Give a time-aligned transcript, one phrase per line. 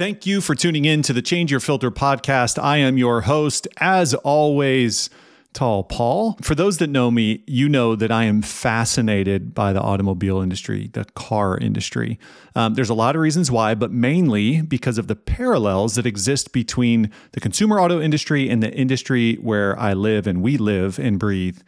[0.00, 2.58] Thank you for tuning in to the Change Your Filter podcast.
[2.58, 5.10] I am your host, as always,
[5.52, 6.38] Tall Paul.
[6.40, 10.88] For those that know me, you know that I am fascinated by the automobile industry,
[10.94, 12.18] the car industry.
[12.54, 16.54] Um, there's a lot of reasons why, but mainly because of the parallels that exist
[16.54, 21.18] between the consumer auto industry and the industry where I live and we live and
[21.18, 21.58] breathe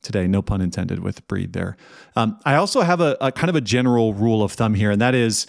[0.00, 0.26] today.
[0.26, 1.76] No pun intended with breathe there.
[2.16, 5.02] Um, I also have a, a kind of a general rule of thumb here, and
[5.02, 5.46] that is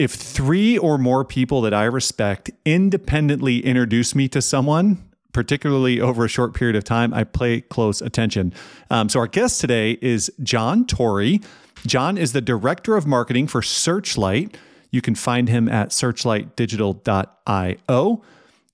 [0.00, 4.96] if three or more people that I respect independently introduce me to someone,
[5.34, 8.54] particularly over a short period of time, I pay close attention.
[8.90, 11.42] Um, so, our guest today is John Torrey.
[11.86, 14.56] John is the director of marketing for Searchlight.
[14.90, 18.22] You can find him at searchlightdigital.io.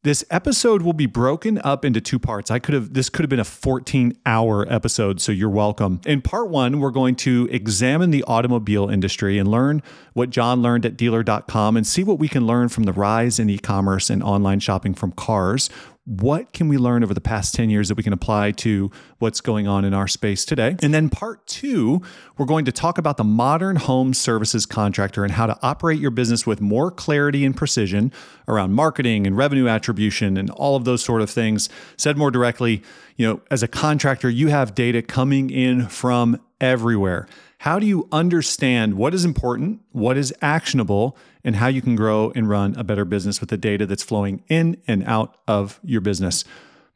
[0.06, 2.48] This episode will be broken up into two parts.
[2.48, 6.01] I could have this could have been a 14-hour episode, so you're welcome.
[6.06, 9.82] In part 1, we're going to examine the automobile industry and learn
[10.12, 13.51] what John learned at dealer.com and see what we can learn from the rise in
[13.51, 15.69] e-commerce and online shopping from cars
[16.06, 19.40] what can we learn over the past 10 years that we can apply to what's
[19.40, 20.76] going on in our space today?
[20.80, 22.01] And then part two,
[22.38, 26.13] we're going to talk about the modern home services contractor and how to operate your
[26.13, 28.13] business with more clarity and precision
[28.46, 31.68] around marketing and revenue attribution and all of those sort of things.
[31.96, 32.85] Said more directly,
[33.16, 37.26] you know, as a contractor, you have data coming in from everywhere.
[37.59, 42.32] How do you understand what is important, what is actionable, and how you can grow
[42.35, 46.01] and run a better business with the data that's flowing in and out of your
[46.01, 46.45] business?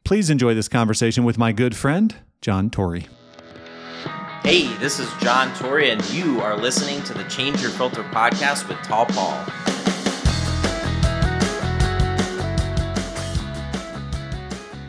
[0.03, 3.07] Please enjoy this conversation with my good friend, John Torrey.
[4.43, 8.67] Hey, this is John Torrey, and you are listening to the Change Your Filter podcast
[8.67, 9.45] with Tall Paul.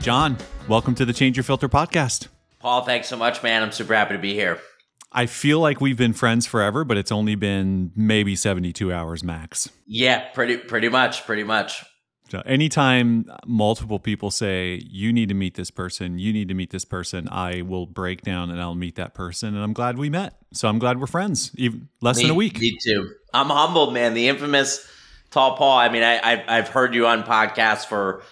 [0.01, 2.29] John, welcome to the Change Your Filter podcast.
[2.63, 3.63] Paul, thanks so much, man.
[3.63, 4.59] I'm super happy to be here.
[5.11, 9.69] I feel like we've been friends forever, but it's only been maybe 72 hours max.
[9.87, 11.85] Yeah, pretty pretty much, pretty much.
[12.31, 16.71] So anytime multiple people say you need to meet this person, you need to meet
[16.71, 20.09] this person, I will break down and I'll meet that person and I'm glad we
[20.09, 20.35] met.
[20.55, 21.51] So I'm glad we're friends.
[21.59, 22.59] Even less me, than a week.
[22.59, 23.11] Me too.
[23.35, 24.15] I'm humbled, man.
[24.15, 24.89] The infamous
[25.31, 25.77] Tall Paul.
[25.77, 28.23] I mean, I, I've I've heard you on podcasts for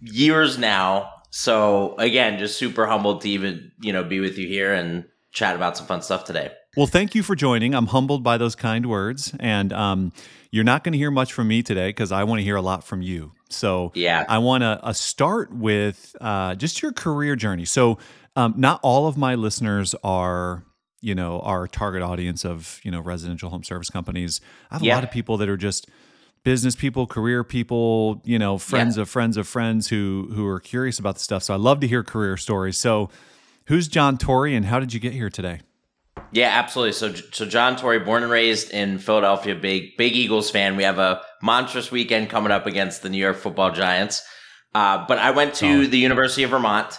[0.00, 1.12] years now.
[1.30, 5.54] So again, just super humbled to even, you know, be with you here and chat
[5.56, 6.50] about some fun stuff today.
[6.76, 7.74] Well, thank you for joining.
[7.74, 9.34] I'm humbled by those kind words.
[9.40, 10.12] And um,
[10.50, 12.62] you're not going to hear much from me today because I want to hear a
[12.62, 13.32] lot from you.
[13.50, 17.64] So, yeah, I want to uh, start with uh, just your career journey.
[17.64, 17.98] So,
[18.36, 20.64] um, not all of my listeners are
[21.00, 24.40] you know our target audience of you know residential home service companies
[24.70, 24.96] i have a Yeah.
[24.96, 25.88] lot of people that are just
[26.44, 30.98] business people career people you know friends of friends of friends who who are curious
[30.98, 33.10] about the stuff so i love to hear career stories so
[33.66, 35.60] who's john torrey and how did you get here today
[36.32, 36.92] Yeah, absolutely.
[36.92, 40.76] So, so John Torrey, born and raised in Philadelphia, big big Eagles fan.
[40.76, 44.22] We have a monstrous weekend coming up against the New York Football Giants.
[44.74, 45.90] Uh, but I went to Solid.
[45.90, 46.98] the University of Vermont,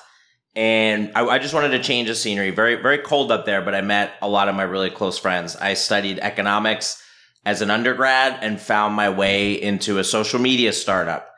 [0.56, 2.50] and I, I just wanted to change the scenery.
[2.50, 5.56] Very very cold up there, but I met a lot of my really close friends.
[5.56, 7.02] I studied economics
[7.46, 11.32] as an undergrad and found my way into a social media startup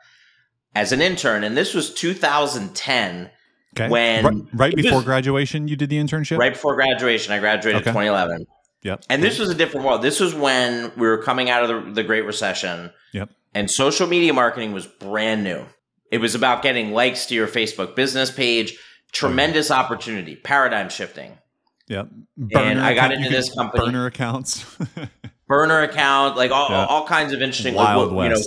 [0.74, 3.30] as an intern, and this was 2010
[3.76, 7.32] okay When- right, right it was- before graduation you did the internship right before graduation.
[7.32, 7.90] I graduated Okay.
[7.90, 8.46] in 2011.
[8.82, 10.02] yep And this was a different world.
[10.02, 12.90] This was when we were coming out of the, the Great Recession.
[13.12, 13.30] Yep.
[13.54, 15.64] And social media marketing was brand new.
[16.10, 18.76] It was about getting likes to your Facebook business page.
[19.12, 21.36] Tremendous opportunity, paradigm shifting.
[21.88, 22.08] yep
[22.54, 23.84] And I got account- into this company.
[23.84, 24.64] burner accounts
[25.52, 26.86] Burner account, like all, Yeah.
[26.86, 28.42] all kinds of interesting, wild like, you know,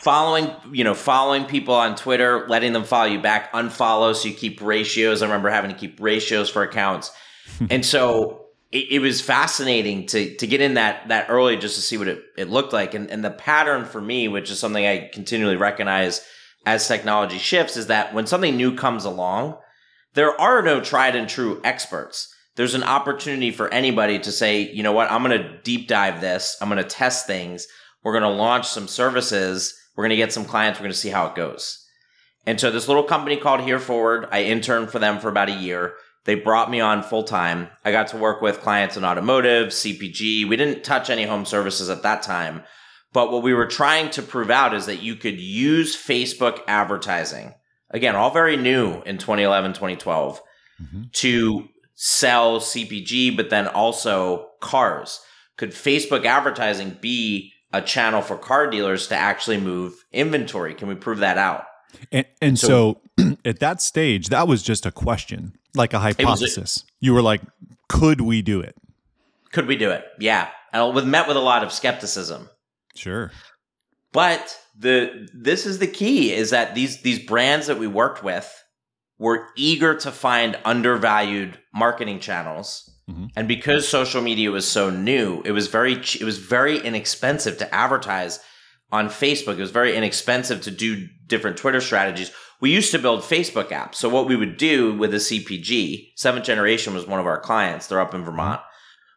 [0.00, 4.34] following, you know, following people on Twitter, letting them follow you back, unfollow, so you
[4.34, 5.22] keep ratios.
[5.22, 7.12] I remember having to keep ratios for accounts,
[7.70, 11.82] and so it, it was fascinating to to get in that that early just to
[11.82, 14.84] see what it, it looked like, and and the pattern for me, which is something
[14.84, 16.20] I continually recognize
[16.66, 19.56] as technology shifts, is that when something new comes along,
[20.14, 22.34] there are no tried and true experts.
[22.56, 26.20] There's an opportunity for anybody to say, you know what, I'm going to deep dive
[26.20, 26.56] this.
[26.60, 27.66] I'm going to test things.
[28.02, 29.74] We're going to launch some services.
[29.96, 30.78] We're going to get some clients.
[30.78, 31.84] We're going to see how it goes.
[32.46, 35.54] And so this little company called Here Forward, I interned for them for about a
[35.54, 35.94] year.
[36.24, 37.68] They brought me on full time.
[37.84, 40.48] I got to work with clients in automotive, CPG.
[40.48, 42.62] We didn't touch any home services at that time.
[43.12, 47.54] But what we were trying to prove out is that you could use Facebook advertising.
[47.90, 50.40] Again, all very new in 2011, 2012
[50.80, 51.12] Mhm.
[51.12, 51.68] to
[52.02, 55.20] sell CPG, but then also cars.
[55.58, 60.72] Could Facebook advertising be a channel for car dealers to actually move inventory?
[60.74, 61.64] Can we prove that out?
[62.10, 66.04] And, and so, So- at that stage, that was just a question, like a was
[66.04, 66.84] a- hypothesis.
[67.00, 67.42] you were like,
[67.90, 68.74] could we do it?
[69.52, 70.04] Could we do it?
[70.18, 70.48] Yeah.
[70.72, 72.48] And with met with a lot of skepticism.
[72.94, 73.30] Sure.
[74.12, 78.50] But the this is the key is that these these brands that we worked with
[79.20, 82.90] were eager to find undervalued marketing channels.
[83.08, 83.26] Mm-hmm.
[83.36, 87.72] And because social media was so new, it was very it was very inexpensive to
[87.72, 88.40] advertise
[88.90, 89.58] on Facebook.
[89.58, 92.32] It was very inexpensive to do different Twitter strategies.
[92.60, 93.96] We used to build Facebook apps.
[93.96, 97.86] So what we would do with a CPG, Seventh Generation was one of our clients.
[97.86, 98.60] They're up in Vermont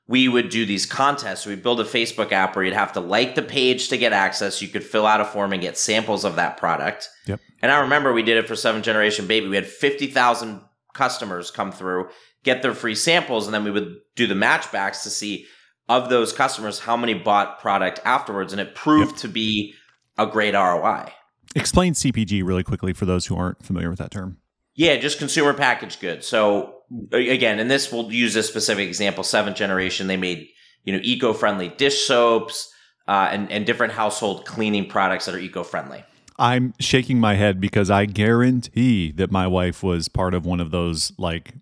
[0.07, 1.45] we would do these contests.
[1.45, 4.61] We'd build a Facebook app where you'd have to like the page to get access.
[4.61, 7.09] You could fill out a form and get samples of that product.
[7.25, 7.39] Yep.
[7.61, 9.47] And I remember we did it for Seventh Generation Baby.
[9.47, 10.61] We had 50,000
[10.93, 12.09] customers come through,
[12.43, 15.45] get their free samples, and then we would do the matchbacks to see
[15.87, 18.51] of those customers how many bought product afterwards.
[18.51, 19.19] And it proved yep.
[19.21, 19.73] to be
[20.17, 21.11] a great ROI.
[21.55, 24.37] Explain CPG really quickly for those who aren't familiar with that term.
[24.75, 26.27] Yeah, just consumer packaged goods.
[26.27, 26.79] So
[27.11, 29.23] again, and this will use a specific example.
[29.23, 30.47] Seventh generation, they made
[30.83, 32.73] you know eco-friendly dish soaps
[33.07, 36.03] uh, and and different household cleaning products that are eco-friendly.
[36.39, 40.71] I'm shaking my head because I guarantee that my wife was part of one of
[40.71, 41.53] those like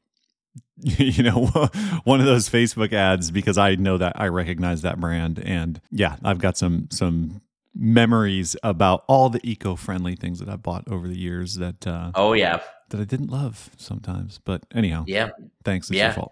[0.78, 1.45] you know
[2.04, 6.16] one of those Facebook ads because I know that I recognize that brand and yeah
[6.24, 7.42] I've got some some
[7.74, 12.33] memories about all the eco-friendly things that I've bought over the years that uh, oh
[12.33, 12.62] yeah
[12.92, 14.40] that I didn't love sometimes.
[14.44, 15.32] But anyhow, yeah.
[15.64, 15.90] Thanks.
[15.90, 16.08] It's yeah.
[16.08, 16.32] your fault.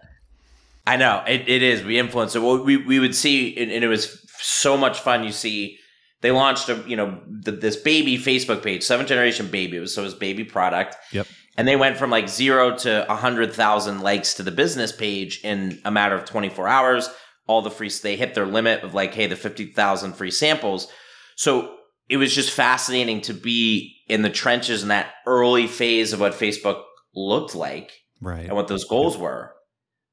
[0.86, 1.84] I know it, it is.
[1.84, 2.42] We influence it.
[2.42, 5.24] Well, we we would see, and, and, it was so much fun.
[5.24, 5.78] You see,
[6.20, 9.76] they launched a you know the, this baby Facebook page, seventh generation baby.
[9.76, 10.96] It was so it was baby product.
[11.12, 11.26] Yep.
[11.56, 15.40] And they went from like zero to a hundred thousand likes to the business page
[15.44, 17.08] in a matter of twenty four hours.
[17.46, 20.88] All the free they hit their limit of like, hey, the fifty thousand free samples.
[21.36, 21.76] So
[22.10, 26.32] it was just fascinating to be in the trenches in that early phase of what
[26.32, 26.82] Facebook
[27.14, 28.46] looked like right.
[28.46, 29.54] and what those goals were.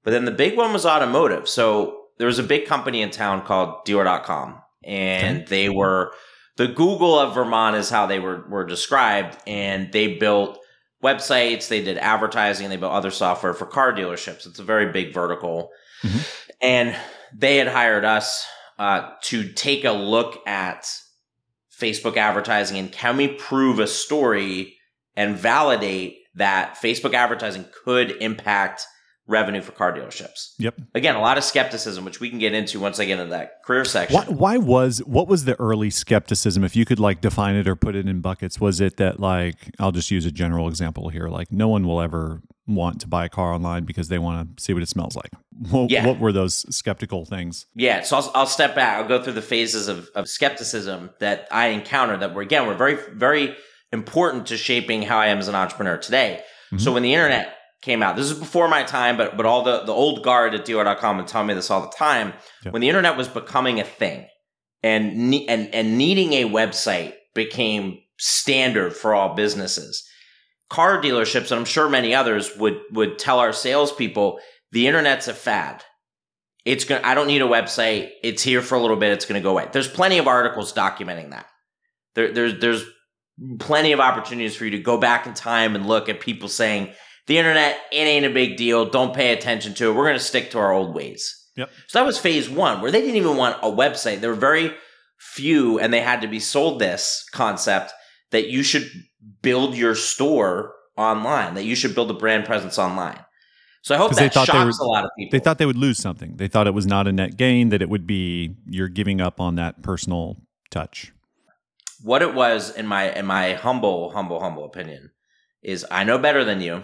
[0.04, 1.50] But then the big one was automotive.
[1.50, 5.46] So there was a big company in town called Dealer.com, and okay.
[5.48, 6.14] they were
[6.56, 10.60] the Google of Vermont is how they were were described, and they built
[11.04, 14.46] websites, they did advertising, they built other software for car dealerships.
[14.46, 15.72] It's a very big vertical,
[16.04, 16.20] mm-hmm.
[16.62, 16.96] and
[17.36, 18.46] they had hired us
[18.78, 20.88] uh, to take a look at
[21.80, 24.76] Facebook advertising and can we prove a story
[25.16, 28.86] and validate that Facebook advertising could impact
[29.28, 30.54] revenue for car dealerships.
[30.58, 30.80] Yep.
[30.96, 33.64] Again, a lot of skepticism, which we can get into once I get into that
[33.64, 34.16] career section.
[34.16, 36.64] Why, why, was what was the early skepticism?
[36.64, 39.72] If you could like define it or put it in buckets, was it that like
[39.80, 43.26] I'll just use a general example here, like no one will ever want to buy
[43.26, 45.32] a car online because they want to see what it smells like.
[45.72, 46.06] What, yeah.
[46.06, 47.66] what were those skeptical things?
[47.74, 48.98] Yeah, so I'll, I'll step back.
[48.98, 52.76] I'll go through the phases of, of skepticism that I encountered that were again were
[52.76, 53.56] very very
[53.92, 56.42] important to shaping how I am as an entrepreneur today.
[56.68, 56.78] Mm-hmm.
[56.78, 58.16] So when the internet came out.
[58.16, 61.28] This is before my time, but but all the, the old guard at dealer.com would
[61.28, 62.34] tell me this all the time.
[62.70, 64.28] When the internet was becoming a thing
[64.84, 70.06] and, ne- and, and needing a website became standard for all businesses,
[70.70, 74.40] car dealerships, and I'm sure many others would, would tell our salespeople,
[74.72, 75.84] the internet's a fad.
[76.66, 78.10] It's going I don't need a website.
[78.24, 79.14] It's here for a little bit.
[79.14, 79.70] It's going to go away.
[79.72, 81.46] There's plenty of articles documenting that.
[82.16, 82.84] There, there's, there's
[83.60, 86.92] plenty of opportunities for you to go back in time and look at people saying,
[87.28, 88.90] the internet, it ain't a big deal.
[88.90, 89.96] Don't pay attention to it.
[89.96, 91.34] We're going to stick to our old ways.
[91.56, 91.70] Yep.
[91.88, 94.22] So that was phase one, where they didn't even want a website.
[94.22, 94.74] There were very
[95.18, 97.94] few, and they had to be sold this concept
[98.32, 98.90] that you should
[99.42, 103.20] build your store online, that you should build a brand presence online.
[103.82, 105.38] So I hope that shocks were, a lot of people.
[105.38, 106.36] They thought they would lose something.
[106.36, 109.40] They thought it was not a net gain, that it would be you're giving up
[109.40, 110.38] on that personal
[110.70, 111.14] touch.
[112.02, 115.12] What it was, in my in my humble, humble, humble opinion,
[115.64, 116.84] is I know better than you.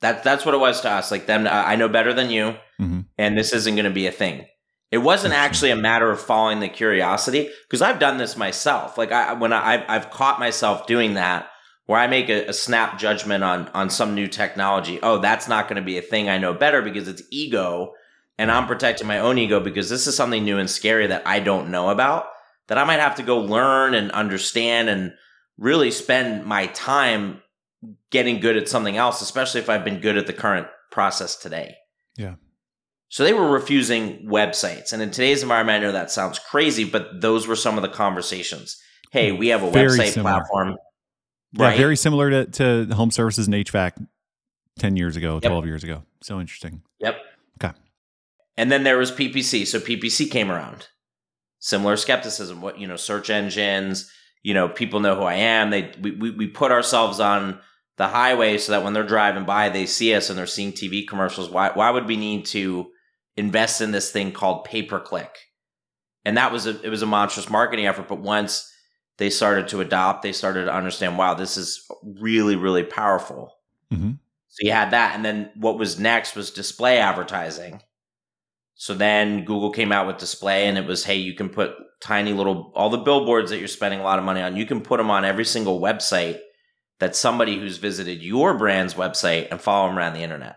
[0.00, 1.10] That that's what it was to us.
[1.10, 3.00] Like them, I know better than you, mm-hmm.
[3.16, 4.46] and this isn't going to be a thing.
[4.90, 8.98] It wasn't actually a matter of following the curiosity because I've done this myself.
[8.98, 11.49] Like I when I I've caught myself doing that
[11.90, 15.00] where I make a, a snap judgment on on some new technology.
[15.02, 16.28] Oh, that's not going to be a thing.
[16.28, 17.94] I know better because it's ego,
[18.38, 21.40] and I'm protecting my own ego because this is something new and scary that I
[21.40, 22.26] don't know about.
[22.68, 25.14] That I might have to go learn and understand and
[25.58, 27.42] really spend my time
[28.10, 31.74] getting good at something else, especially if I've been good at the current process today.
[32.16, 32.36] Yeah.
[33.08, 34.92] So they were refusing websites.
[34.92, 37.88] And in today's environment, I know that sounds crazy, but those were some of the
[37.88, 38.80] conversations.
[39.10, 40.34] Hey, we have a very website similar.
[40.38, 40.76] platform.
[41.56, 41.72] Right?
[41.72, 44.06] Yeah, very similar to, to home services and HVAC
[44.78, 45.66] 10 years ago, 12 yep.
[45.66, 46.02] years ago.
[46.22, 46.82] So interesting.
[47.00, 47.16] Yep.
[47.62, 47.76] Okay.
[48.56, 49.66] And then there was PPC.
[49.66, 50.88] So PPC came around.
[51.58, 52.60] Similar skepticism.
[52.62, 54.10] What, you know, search engines,
[54.42, 55.70] you know, people know who I am.
[55.70, 57.60] They we, we, we put ourselves on
[57.96, 61.06] the highway so that when they're driving by, they see us and they're seeing TV
[61.06, 61.50] commercials.
[61.50, 62.90] Why, why would we need to
[63.36, 65.36] invest in this thing called pay per click?
[66.24, 68.08] And that was a, it was a monstrous marketing effort.
[68.08, 68.72] But once
[69.20, 70.22] they started to adopt.
[70.22, 73.54] They started to understand, wow, this is really, really powerful.
[73.92, 74.12] Mm-hmm.
[74.48, 75.14] So you had that.
[75.14, 77.82] And then what was next was display advertising.
[78.76, 82.32] So then Google came out with display and it was, hey, you can put tiny
[82.32, 84.96] little, all the billboards that you're spending a lot of money on, you can put
[84.96, 86.38] them on every single website
[86.98, 90.56] that somebody who's visited your brand's website and follow them around the internet.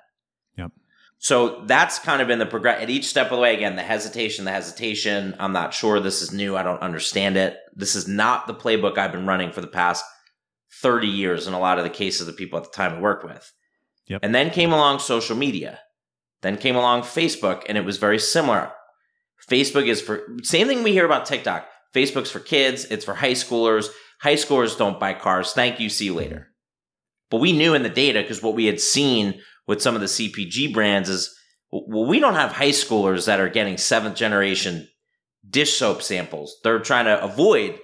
[1.23, 3.55] So that's kind of been the progress at each step of the way.
[3.55, 5.33] Again, the hesitation, the hesitation.
[5.39, 6.01] I'm not sure.
[6.01, 6.57] This is new.
[6.57, 7.55] I don't understand it.
[7.73, 10.03] This is not the playbook I've been running for the past
[10.81, 13.23] 30 years in a lot of the cases of people at the time I worked
[13.23, 13.53] with.
[14.07, 14.19] Yep.
[14.21, 15.79] And then came along social media.
[16.41, 18.73] Then came along Facebook, and it was very similar.
[19.49, 21.65] Facebook is for same thing we hear about TikTok.
[21.95, 23.87] Facebook's for kids, it's for high schoolers.
[24.19, 25.53] High schoolers don't buy cars.
[25.53, 26.49] Thank you, see you later.
[27.29, 30.07] But we knew in the data because what we had seen with some of the
[30.07, 31.35] CPG brands is
[31.71, 34.87] well, we don't have high schoolers that are getting seventh generation
[35.49, 36.57] dish soap samples.
[36.63, 37.79] They're trying to avoid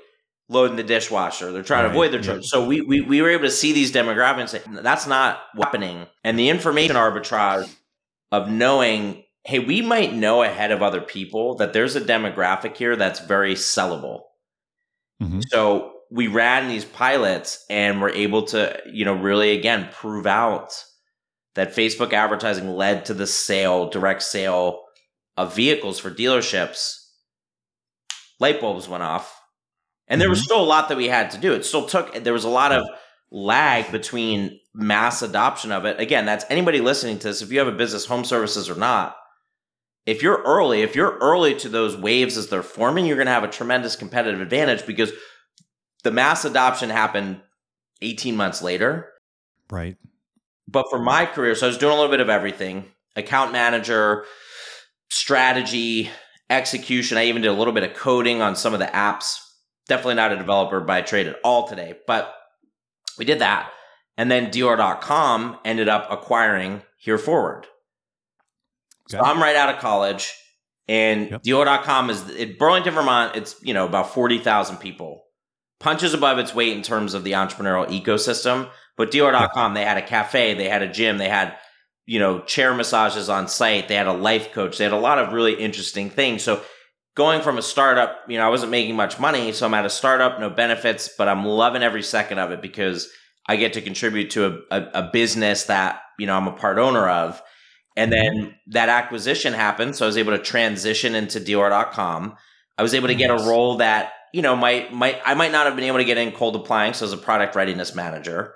[0.48, 1.52] loading the dishwasher.
[1.52, 2.42] They're trying Right, to avoid their yeah.
[2.44, 4.40] So we, we we were able to see these demographics.
[4.40, 6.06] and say, That's not happening.
[6.24, 7.70] And the information arbitrage
[8.32, 12.96] of knowing, hey, we might know ahead of other people that there's a demographic here
[12.96, 14.22] that's very sellable.
[15.22, 15.44] Mhm.
[15.50, 20.74] So we ran these pilots and were able to, you know, really again prove out
[21.56, 24.84] that Facebook advertising led to the sale, direct sale
[25.38, 26.96] of vehicles for dealerships.
[28.40, 29.36] Light bulbs went off.
[30.08, 30.46] And there was Mhm.
[30.46, 31.54] still a lot that we had to do.
[31.54, 32.88] It still took there was a lot of
[33.32, 36.00] lag between mass adoption of it.
[36.00, 39.16] Again, that's anybody listening to this, if you have a business, home services or not,
[40.08, 43.32] if you're early, if you're early to those waves as they're forming, you're going to
[43.32, 45.12] have a tremendous competitive advantage because
[46.04, 47.42] the mass adoption happened
[48.02, 49.12] 18 months later.
[49.70, 49.98] Right.
[50.72, 52.86] But for my career, so I was doing a little bit of everything
[53.16, 54.26] account manager,
[55.10, 56.10] strategy,
[56.50, 57.18] execution.
[57.18, 59.38] I even did a little bit of coding on some of the apps.
[59.88, 62.34] Definitely not a developer by trade at all today, but
[63.18, 63.72] we did that.
[64.18, 67.66] And then Dealer.com ended up acquiring Here Forward.
[69.08, 70.32] So I'm right out of college,
[70.88, 71.42] and Yep.
[71.42, 73.36] Dealer.com is in Burlington, Vermont.
[73.36, 75.24] It's you know about forty thousand people,
[75.80, 78.70] punches above its weight in terms of the entrepreneurial ecosystem.
[79.00, 81.56] But Dealer.com, they had a cafe, they had a gym, they had
[82.06, 85.20] you know chair massages on site, they had a life coach, they had a lot
[85.20, 86.44] of really interesting things.
[86.44, 86.62] So
[87.16, 89.90] going from a startup, you know, I wasn't making much money, so I'm at a
[89.90, 93.08] startup, no benefits, but I'm loving every second of it because
[93.48, 96.78] I get to contribute to a, a, a business that you know I'm a part
[96.78, 97.42] owner of.
[97.96, 98.38] And mm-hmm.
[98.38, 99.96] then that acquisition happened.
[99.96, 102.36] So I was able to transition into Dealer.com.
[102.78, 105.68] I was able to get a role that, you know, might might I might not
[105.68, 108.56] have been able to get in cold appliance as a product readiness manager.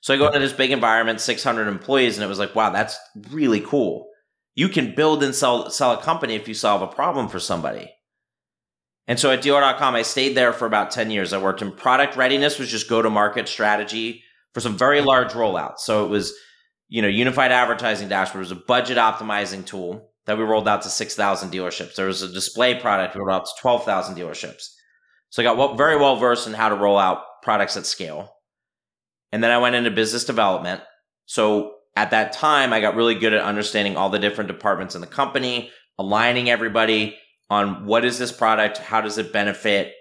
[0.00, 2.98] So I go into this big environment, 600 employees, and it was like, wow, that's
[3.30, 4.08] really cool.
[4.54, 7.90] You can build and sell sell a company if you solve a problem for somebody.
[9.06, 11.32] And so at Dealer.com, I stayed there for about 10 years.
[11.32, 14.22] I worked in product readiness, which is go to market strategy
[14.54, 15.78] for some very large rollouts.
[15.80, 16.34] So it was
[16.90, 20.90] you know, unified advertising dashboard was a budget optimizing tool that we rolled out to
[20.90, 21.94] 6,000 dealerships.
[21.94, 24.66] There was a display product we rolled out to 12,000 dealerships.
[25.30, 28.34] So I got well, very well versed in how to roll out products at scale.
[29.32, 30.80] And then I went into business development.
[31.26, 35.00] So at that time, I got really good at understanding all the different departments in
[35.00, 37.16] the company, aligning everybody
[37.48, 39.92] on what is this product, how does it benefit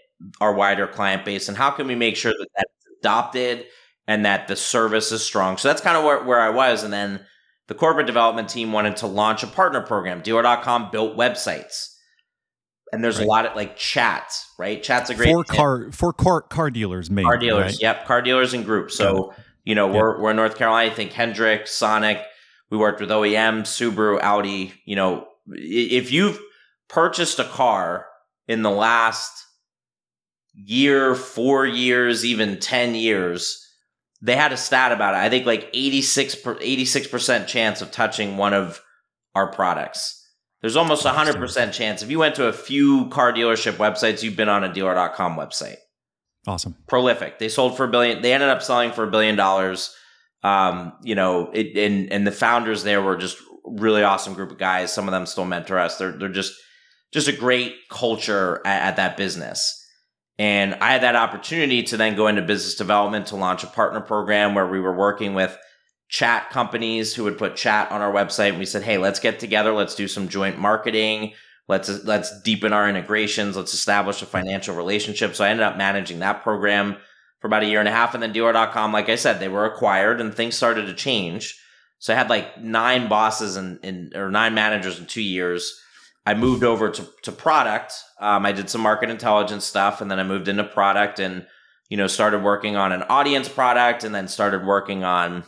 [0.41, 3.65] our wider client base, and how can we make sure that that's adopted
[4.07, 5.57] and that the service is strong.
[5.57, 6.83] So that's kind of where, where I was.
[6.83, 7.25] And then
[7.67, 10.21] the corporate development team wanted to launch a partner program.
[10.21, 11.95] Dealer.com built websites.
[12.91, 13.25] And there's Right.
[13.25, 14.81] a lot of like chat, right?
[14.81, 17.29] Chat's a great For car for car car dealers mainly.
[17.29, 17.73] car dealers.
[17.73, 17.81] right?
[17.81, 18.95] Yep, car dealers and groups.
[18.97, 20.91] So, you know, we're we're in North Carolina.
[20.91, 22.21] I think Hendrick, Sonic.
[22.71, 24.73] We worked with OEM, Subaru, Audi.
[24.85, 26.39] You know, if you've
[26.87, 28.05] purchased a car
[28.47, 29.31] in the last
[30.53, 33.65] year, four years, even ten years,
[34.21, 35.17] they had a stat about it.
[35.17, 38.81] I think like 86 percent chance of touching one of
[39.35, 40.15] our products.
[40.61, 44.23] There's almost a hundred percent chance if you went to a few car dealership websites,
[44.23, 45.77] you've been on a dealer.com website
[46.47, 46.75] Awesome.
[46.87, 47.39] prolific.
[47.39, 48.21] They sold for a billion.
[48.21, 49.95] They ended up selling for a billion dollars.
[50.43, 54.57] Um, you know, it, and and the founders there were just really awesome group of
[54.57, 54.91] guys.
[54.91, 55.97] Some of them still mentor us.
[55.97, 56.53] They're they're just
[57.13, 59.75] just a great culture at, at that business.
[60.37, 63.99] And I had that opportunity to then go into business development to launch a partner
[63.99, 65.57] program where we were working with
[66.09, 68.49] chat companies who would put chat on our website.
[68.49, 69.71] And we said, hey, let's get together.
[69.71, 71.33] Let's do some joint marketing.
[71.67, 73.55] Let's let's deepen our integrations.
[73.55, 75.35] Let's establish a financial relationship.
[75.35, 76.97] So I ended up managing that program
[77.39, 78.15] for about a year and a half.
[78.15, 81.59] And then Dealer.com, like I said, they were acquired and things started to change.
[81.99, 85.79] So I had like nine bosses and in, or nine managers in two years.
[86.25, 87.93] I moved over to, to product.
[88.19, 91.45] Um, I did some market intelligence stuff and then I moved into product and
[91.89, 95.43] you know, started working on an audience product and then started working on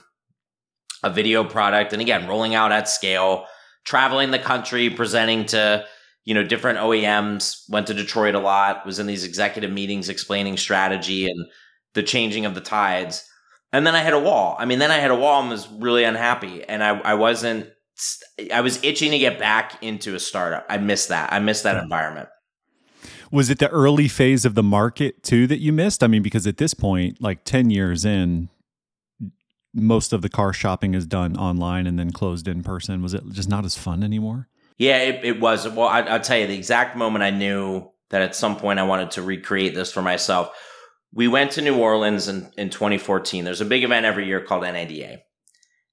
[1.04, 1.94] a video product.
[1.94, 3.46] And again, rolling out at scale,
[3.84, 5.86] traveling the country, presenting to,
[6.26, 10.58] you know, different OEMs, went to Detroit a lot, was in these executive meetings explaining
[10.58, 11.46] strategy and
[11.94, 13.28] the changing of the tides.
[13.74, 14.56] And then I hit a wall.
[14.60, 16.64] I mean, then I hit a wall and was really unhappy.
[16.64, 17.70] And I, I wasn't,
[18.54, 20.66] I was itching to get back into a startup.
[20.70, 21.32] I missed that.
[21.32, 22.30] I missed that environment.
[23.32, 26.04] Was it the early phase of the market too that you missed?
[26.04, 28.50] I mean, because at this point, like 10 years in,
[29.74, 33.02] most of the car shopping is done online and then closed in person.
[33.02, 34.48] Was it just not as fun anymore?
[34.78, 35.68] Yeah, it, it was.
[35.68, 38.84] Well, I, I'll tell you the exact moment I knew that at some point I
[38.84, 40.50] wanted to recreate this for myself.
[41.14, 43.44] We went to New Orleans in, in 2014.
[43.44, 45.20] There's a big event every year called NADA.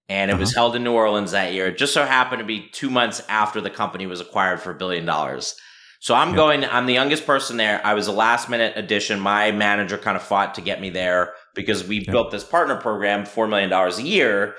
[0.08, 0.40] And it uh-huh.
[0.40, 1.66] was held in New Orleans that year.
[1.66, 4.74] It just so happened to be two months after the company was acquired for a
[4.74, 5.54] billion dollars.
[6.00, 7.84] So I'm going, I'm the youngest person there.
[7.84, 9.18] I was a last minute addition.
[9.18, 12.06] My manager kind of fought to get me there because we yep.
[12.06, 14.54] built this partner program, $4 million a year.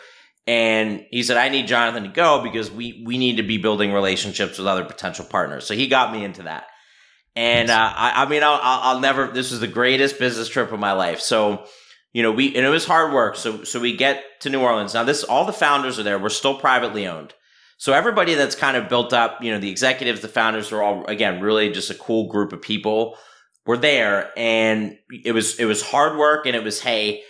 [0.45, 3.93] And he said, I need Jonathan to go because we, we need to be building
[3.93, 5.65] relationships with other potential partners.
[5.65, 6.65] So he got me into that.
[7.37, 10.79] And uh, I, I, mean, I'll, I'll never, this was the greatest business trip of
[10.79, 11.21] my life.
[11.21, 11.63] So,
[12.11, 13.37] you know, we, and it was hard work.
[13.37, 14.93] So, so we get to New Orleans.
[14.93, 16.19] Now, this, all the founders are there.
[16.19, 17.33] We're still privately owned.
[17.77, 21.05] So everybody that's kind of built up, you know, the executives, the founders are all
[21.05, 23.15] again really just a cool group of people.
[23.69, 27.21] Were there, and it was it was hard work, and it was hey,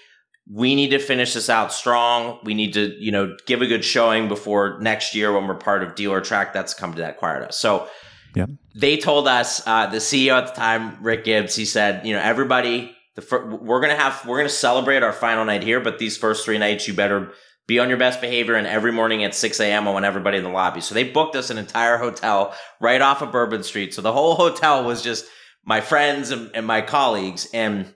[0.50, 2.40] we need to finish this out strong.
[2.46, 5.84] We need to you know give a good showing before next year when we're part
[5.84, 7.60] of Dealertrack That's come to that us.
[7.60, 7.90] So.
[8.36, 8.52] Yep.
[8.76, 11.56] They told us uh, the CEO at the time, Rick Gibbs.
[11.56, 15.44] He said, "You know, everybody, the fir- we're gonna have we're gonna celebrate our final
[15.44, 17.34] night here, but these first three nights, you better
[17.68, 19.88] be on your best behavior and every morning at 6 a.m.
[19.88, 20.80] I want everybody in the lobby.
[20.80, 23.94] So they booked us an entire hotel right off of Bourbon Street.
[23.94, 25.26] So the whole hotel was just
[25.70, 27.48] my friends and, and my colleagues.
[27.54, 27.94] And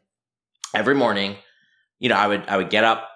[0.73, 1.35] every morning,
[1.99, 3.09] you know, I would I would get up,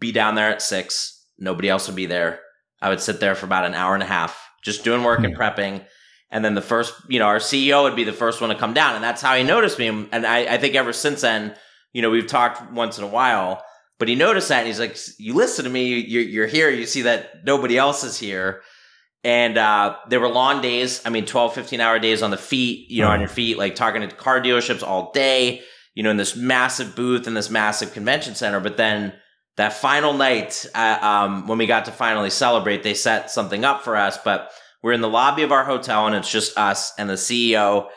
[0.00, 1.24] be down there at six.
[1.38, 2.40] Nobody else would be there.
[2.82, 5.34] I would sit there for about an hour and a half, just doing work and
[5.34, 5.40] hmm.
[5.40, 5.84] prepping.
[6.30, 8.74] And then the first, you know, our CEO would be the first one to come
[8.74, 8.94] down.
[8.94, 9.86] And that's how he noticed me.
[9.86, 11.54] And I, I think ever since then,
[11.92, 13.62] you know, we've talked once in a while
[13.98, 16.86] but he noticed that and he's like, You listen to me, you're, you're here, you
[16.86, 18.62] see that nobody else is here.
[19.24, 22.90] And uh, there were long days, I mean, 12, 15 hour days on the feet,
[22.90, 25.62] you know, on your feet, like talking to car dealerships all day,
[25.94, 28.60] you know, in this massive booth in this massive convention center.
[28.60, 29.12] But then
[29.56, 33.82] that final night, uh, um, when we got to finally celebrate, they set something up
[33.82, 34.16] for us.
[34.18, 34.50] But
[34.82, 37.88] we're in the lobby of our hotel and it's just us and the CEO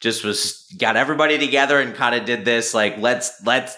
[0.00, 3.74] just was got everybody together and kind of did this like let's let's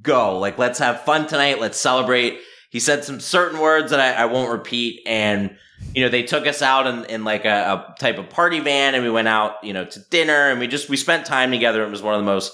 [0.00, 0.38] go.
[0.38, 1.60] Like, let's have fun tonight.
[1.60, 2.38] Let's celebrate.
[2.70, 5.02] He said some certain words that I, I won't repeat.
[5.06, 5.56] And,
[5.94, 8.94] you know, they took us out in, in like a, a, type of party van
[8.94, 11.84] and we went out, you know, to dinner and we just, we spent time together.
[11.84, 12.52] It was one of the most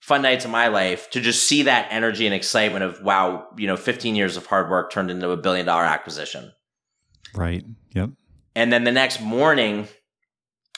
[0.00, 3.66] fun nights of my life to just see that energy and excitement of, wow, you
[3.66, 6.52] know, 15 years of hard work turned into a billion dollar acquisition.
[7.34, 7.64] Right.
[7.94, 8.10] Yep.
[8.54, 9.88] And then the next morning,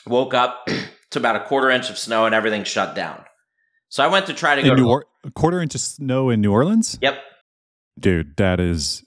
[0.08, 0.66] woke up
[1.10, 3.24] to about a quarter inch of snow and everything shut down.
[3.88, 5.80] So I went to try to in go New to or- a quarter inch of
[5.80, 6.98] snow in New Orleans.
[7.00, 7.18] Yep,
[7.98, 9.04] dude, that is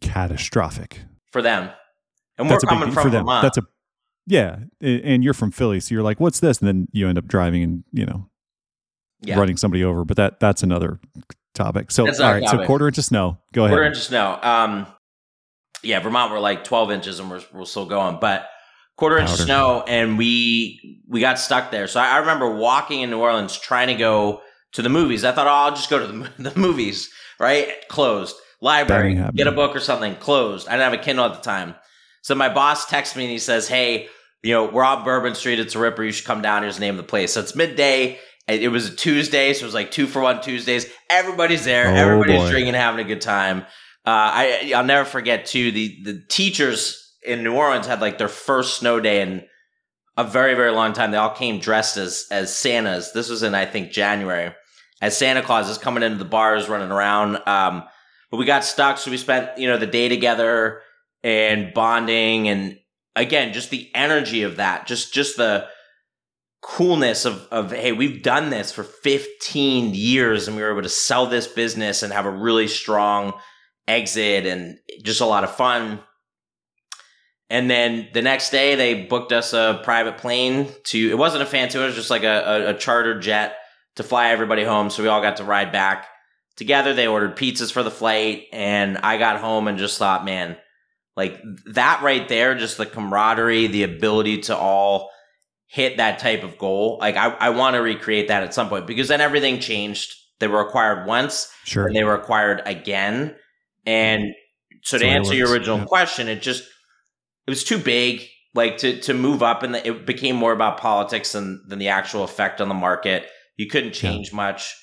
[0.00, 1.00] catastrophic
[1.30, 1.70] for them.
[2.42, 3.22] And we're coming big, from for them.
[3.22, 3.42] Vermont.
[3.42, 3.62] That's a
[4.26, 7.26] yeah, and you're from Philly, so you're like, "What's this?" And then you end up
[7.26, 8.28] driving and you know,
[9.20, 9.38] yeah.
[9.38, 10.04] running somebody over.
[10.04, 11.00] But that that's another
[11.54, 11.90] topic.
[11.90, 12.60] So all right, topic.
[12.60, 13.38] so quarter inch of snow.
[13.52, 13.72] Go ahead.
[13.72, 14.38] Quarter inch of snow.
[14.40, 14.86] Um,
[15.82, 18.48] yeah, Vermont we're like 12 inches, and we're we're still going, but
[18.96, 21.88] quarter inch of snow, and we we got stuck there.
[21.88, 25.24] So I, I, remember walking in New Orleans trying to go to the movies.
[25.24, 27.10] I thought, oh, I'll just go to the, the movies.
[27.40, 28.36] Right, closed.
[28.60, 30.14] Library, get a book or something.
[30.16, 30.68] Closed.
[30.68, 31.74] I didn't have a Kindle at the time.
[32.22, 34.08] So my boss texts me and he says, "Hey,
[34.42, 35.60] you know, we're on Bourbon Street.
[35.60, 36.02] It's a ripper.
[36.02, 36.62] You should come down.
[36.62, 38.18] Here's the name of the place." So it's midday.
[38.48, 40.86] It was a Tuesday, so it was like two for one Tuesdays.
[41.08, 41.86] Everybody's there.
[41.88, 42.50] Oh, Everybody's boy.
[42.50, 43.60] drinking, having a good time.
[44.04, 48.28] Uh, I I'll never forget too the the teachers in New Orleans had like their
[48.28, 49.44] first snow day in
[50.16, 51.12] a very very long time.
[51.12, 53.12] They all came dressed as as Santas.
[53.12, 54.52] This was in I think January
[55.00, 57.36] as Santa Claus is coming into the bars, running around.
[57.46, 57.84] Um,
[58.30, 60.80] but we got stuck, so we spent you know the day together
[61.22, 62.78] and bonding, and
[63.14, 65.66] again, just the energy of that, just just the
[66.62, 70.88] coolness of of hey, we've done this for 15 years, and we were able to
[70.88, 73.34] sell this business and have a really strong
[73.86, 76.00] exit, and just a lot of fun.
[77.50, 81.10] And then the next day, they booked us a private plane to.
[81.10, 83.56] It wasn't a fancy; it was just like a, a, a chartered jet
[83.96, 84.90] to fly everybody home.
[84.90, 86.06] So we all got to ride back
[86.56, 86.94] together.
[86.94, 90.56] They ordered pizzas for the flight, and I got home and just thought, man,
[91.16, 95.10] like that right there, just the camaraderie, the ability to all
[95.66, 96.98] hit that type of goal.
[97.00, 100.48] Like I, I want to recreate that at some point because then everything changed They
[100.48, 103.36] were acquired once, sure, and they were acquired again.
[103.86, 104.34] And
[104.82, 105.84] so to answer your original yeah.
[105.84, 106.64] question, it just
[107.46, 111.32] it was too big, like to to move up, and it became more about politics
[111.32, 113.26] than than the actual effect on the market.
[113.56, 114.36] You couldn't change yeah.
[114.36, 114.74] much,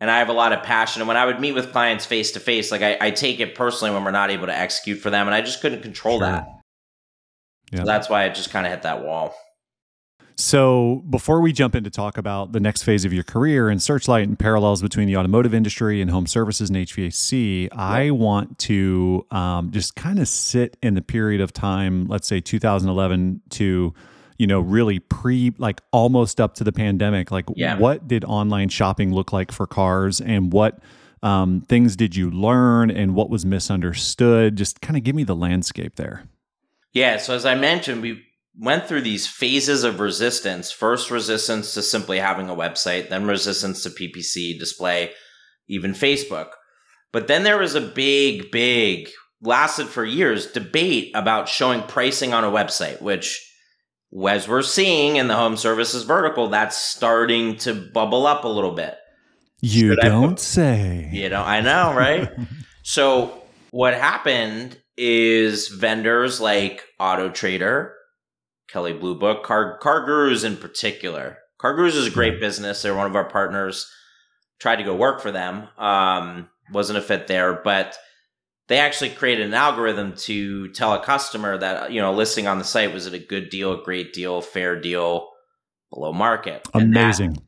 [0.00, 1.02] and I have a lot of passion.
[1.02, 3.54] And when I would meet with clients face to face, like I, I, take it
[3.54, 6.26] personally when we're not able to execute for them, and I just couldn't control sure.
[6.26, 6.48] that.
[7.72, 7.80] Yeah.
[7.80, 9.34] So that's why it just kind of hit that wall.
[10.36, 13.80] So, before we jump in to talk about the next phase of your career and
[13.80, 19.24] Searchlight and parallels between the automotive industry and home services and HVAC, I want to
[19.30, 23.94] um, just kind of sit in the period of time, let's say 2011 to,
[24.38, 27.30] you know, really pre, like almost up to the pandemic.
[27.30, 27.78] Like, yeah.
[27.78, 30.78] what did online shopping look like for cars and what
[31.22, 34.56] um, things did you learn and what was misunderstood?
[34.56, 36.24] Just kind of give me the landscape there.
[36.92, 37.16] Yeah.
[37.16, 38.22] So, as I mentioned, we,
[38.56, 40.70] went through these phases of resistance.
[40.70, 45.10] First, resistance to simply having a website, then resistance to PPC, display,
[45.68, 46.50] even Facebook.
[47.12, 49.08] But then there was a big, big,
[49.42, 53.43] lasted for years, debate about showing pricing on a website, which,
[54.28, 58.72] as we're seeing in the home services vertical, that's starting to bubble up a little
[58.72, 58.96] bit.
[59.60, 61.08] You Should don't say.
[61.12, 62.30] You know, I know, right?
[62.82, 67.94] so, what happened is vendors like Auto Trader,
[68.68, 71.38] Kelley Blue Book, Car CarGurus in particular.
[71.60, 72.82] CarGurus is a great business.
[72.82, 73.90] They're one of our partners.
[74.60, 75.68] Tried to go work for them.
[75.78, 77.96] Um, wasn't a fit there, but
[78.68, 82.64] they actually created an algorithm to tell a customer that you know listing on the
[82.64, 85.28] site was it a good deal, a great deal, fair deal,
[85.92, 86.66] below market.
[86.74, 87.34] Amazing.
[87.34, 87.42] That,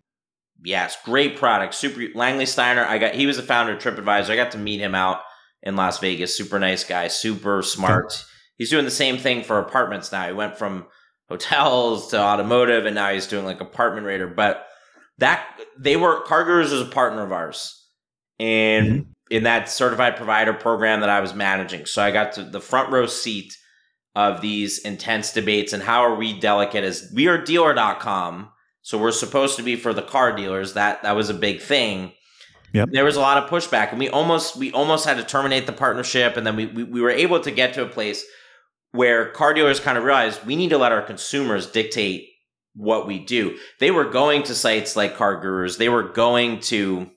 [0.65, 1.75] yes, great product.
[1.75, 2.85] Super Langley Steiner.
[2.85, 4.31] I got he was the founder of TripAdvisor.
[4.31, 5.21] I got to meet him out
[5.63, 6.37] in Las Vegas.
[6.37, 8.07] Super nice guy, super smart.
[8.07, 8.23] Okay.
[8.59, 10.27] He's doing the same thing for apartments now.
[10.27, 10.87] He went from
[11.29, 14.27] hotels to automotive, and now he's doing like apartment raider.
[14.27, 14.67] But
[15.19, 15.47] that
[15.79, 17.87] they were CarGurus was a partner of ours,
[18.39, 19.11] and mm-hmm.
[19.29, 22.93] In that certified provider program that I was managing, so I got to the front
[22.93, 23.57] row seat
[24.15, 28.49] of these intense debates and how are we delicate as we are dealer.com
[28.81, 32.13] so we're supposed to be for the car dealers that that was a big thing
[32.73, 32.91] Yep.
[32.93, 35.73] There was a lot of pushback, and we almost we almost had to terminate the
[35.73, 38.23] partnership, and then we, we, we were able to get to a place
[38.93, 42.29] where car dealers kind of realized we need to let our consumers dictate
[42.75, 43.57] what we do.
[43.81, 47.11] They were going to sites like CarGurus, they were going to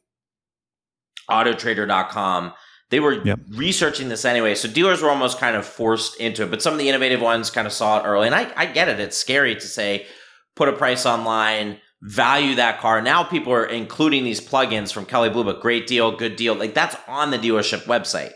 [1.30, 2.54] autotrader.com.
[2.89, 3.39] They were yep.
[3.52, 4.56] researching this anyway.
[4.56, 6.50] So dealers were almost kind of forced into it.
[6.50, 8.26] But some of the innovative ones kind of saw it early.
[8.26, 9.00] And I, I get it.
[9.00, 10.08] It's scary to say,
[10.56, 13.02] put a price online, value that car.
[13.02, 16.56] Now people are including these plugins from Kelley Blue Book, great deal, good deal.
[16.56, 18.34] Like that's on the dealership website.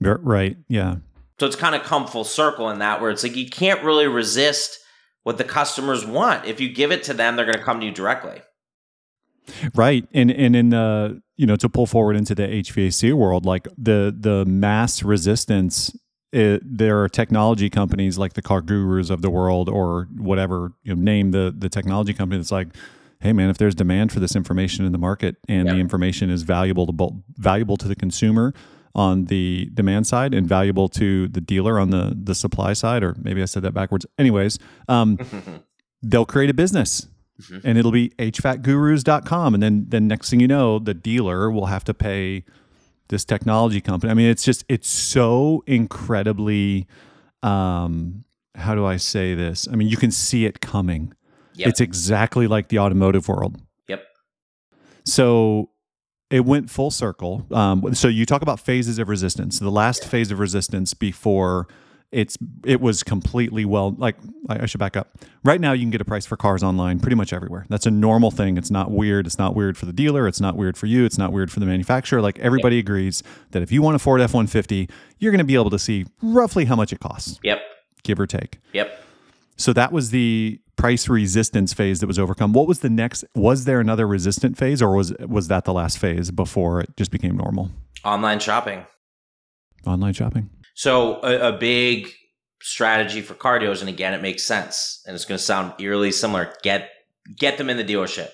[0.00, 0.56] Right.
[0.68, 0.96] Yeah.
[1.40, 4.06] So it's kind of come full circle in that where it's like you can't really
[4.06, 4.78] resist
[5.22, 6.46] what the customers want.
[6.46, 8.42] If you give it to them, they're going to come to you directly.
[9.74, 10.06] Right.
[10.12, 14.14] And and in the you know to pull forward into the HVAC world, like the
[14.18, 15.92] the mass resistance
[16.32, 20.94] it, there are technology companies like the car gurus of the world or whatever you
[20.94, 22.68] know, name the the technology company that's like
[23.20, 25.74] hey man if there's demand for this information in the market and yep.
[25.74, 28.52] the information is valuable to both valuable to the consumer
[28.94, 33.16] on the demand side and valuable to the dealer on the the supply side or
[33.18, 34.58] maybe I said that backwards anyways
[34.88, 35.18] um,
[36.02, 37.06] they'll create a business
[37.40, 37.66] mm-hmm.
[37.66, 41.84] and it'll be hvacgurus.com and then then next thing you know the dealer will have
[41.84, 42.44] to pay
[43.08, 46.86] this technology company I mean it's just it's so incredibly
[47.42, 48.24] um,
[48.54, 51.12] how do I say this I mean you can see it coming
[51.54, 51.68] yep.
[51.68, 54.04] it's exactly like the automotive world yep
[55.04, 55.70] so
[56.30, 57.46] it went full circle.
[57.50, 59.58] Um, so you talk about phases of resistance.
[59.58, 61.66] The last phase of resistance before
[62.10, 64.16] it's it was completely well like
[64.48, 65.18] I should back up.
[65.44, 67.66] Right now you can get a price for cars online pretty much everywhere.
[67.68, 68.56] That's a normal thing.
[68.56, 69.26] It's not weird.
[69.26, 70.26] It's not weird for the dealer.
[70.26, 71.04] It's not weird for you.
[71.04, 72.22] It's not weird for the manufacturer.
[72.22, 72.84] Like everybody yep.
[72.84, 76.06] agrees that if you want a Ford F150, you're going to be able to see
[76.22, 77.38] roughly how much it costs.
[77.42, 77.60] Yep.
[78.04, 78.58] Give or take.
[78.72, 79.04] Yep.
[79.56, 82.52] So that was the price resistance phase that was overcome.
[82.52, 83.24] What was the next?
[83.34, 87.10] Was there another resistant phase, or was was that the last phase before it just
[87.10, 87.70] became normal?
[88.04, 88.86] Online shopping.
[89.84, 90.48] Online shopping.
[90.78, 92.12] So a, a big
[92.62, 96.54] strategy for cardios, and again, it makes sense, and it's going to sound eerily similar.
[96.62, 96.88] Get
[97.36, 98.28] get them in the dealership.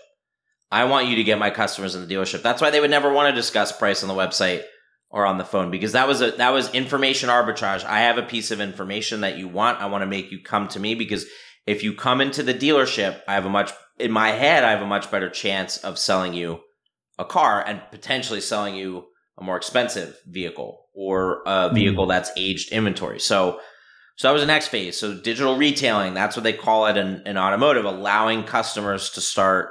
[0.70, 2.42] I want you to get my customers in the dealership.
[2.42, 4.62] That's why they would never want to discuss price on the website
[5.09, 7.83] or on the phone because that was a that was information arbitrage.
[7.83, 9.80] I have a piece of information that you want.
[9.80, 11.24] I want to make you come to me because
[11.66, 14.83] if you come into the dealership, I have a much, in my head, I have
[14.83, 16.61] a much better chance of selling you
[17.18, 19.07] a car and potentially selling you
[19.38, 22.09] a more expensive vehicle or a vehicle mm.
[22.09, 23.20] that's aged inventory.
[23.20, 23.61] So,
[24.16, 24.96] so that was the next phase.
[24.96, 29.70] So digital retailing, that's what they call it in, in automotive, allowing customers to start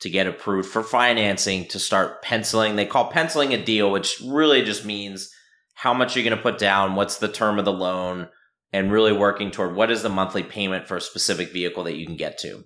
[0.00, 2.76] to get approved for financing to start penciling.
[2.76, 5.30] They call penciling a deal, which really just means
[5.74, 8.28] how much you're going to put down, what's the term of the loan,
[8.72, 12.06] and really working toward what is the monthly payment for a specific vehicle that you
[12.06, 12.64] can get to.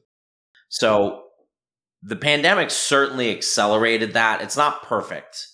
[0.69, 1.25] So
[2.03, 4.43] the pandemic certainly accelerated that.
[4.43, 5.47] It's not perfect.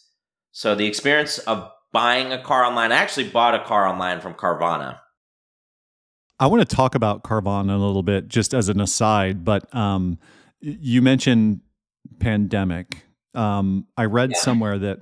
[0.52, 4.34] So the experience of buying a car online, I actually bought a car online from
[4.34, 4.98] Carvana.
[6.38, 9.44] I want to talk about Carvana a little bit, just as an aside.
[9.44, 10.18] But um,
[10.60, 11.60] you mentioned
[12.18, 13.04] pandemic.
[13.34, 14.38] Um, I read yeah.
[14.38, 15.00] somewhere that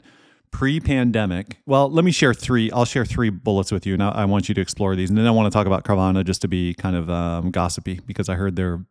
[0.50, 1.58] pre-pandemic.
[1.66, 2.70] Well, let me share three.
[2.70, 5.10] I'll share three bullets with you, and I, I, want you to explore these.
[5.10, 8.00] And then I want to talk about Carvana just to be kind of um, gossipy
[8.06, 8.84] because I heard they're.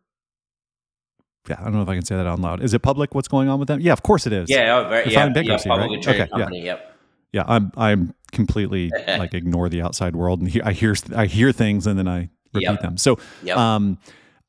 [1.48, 2.62] Yeah, I don't know if I can say that out loud.
[2.62, 3.14] Is it public?
[3.14, 3.80] What's going on with them?
[3.80, 4.48] Yeah, of course it is.
[4.48, 6.08] Yeah, oh, very, yeah, yeah, right?
[6.08, 6.64] okay, company, yeah.
[6.64, 6.93] Yep.
[7.34, 11.50] Yeah, I'm I'm completely like ignore the outside world and he, I hear I hear
[11.50, 12.80] things and then I repeat yep.
[12.80, 12.96] them.
[12.96, 13.56] So, yep.
[13.56, 13.98] um,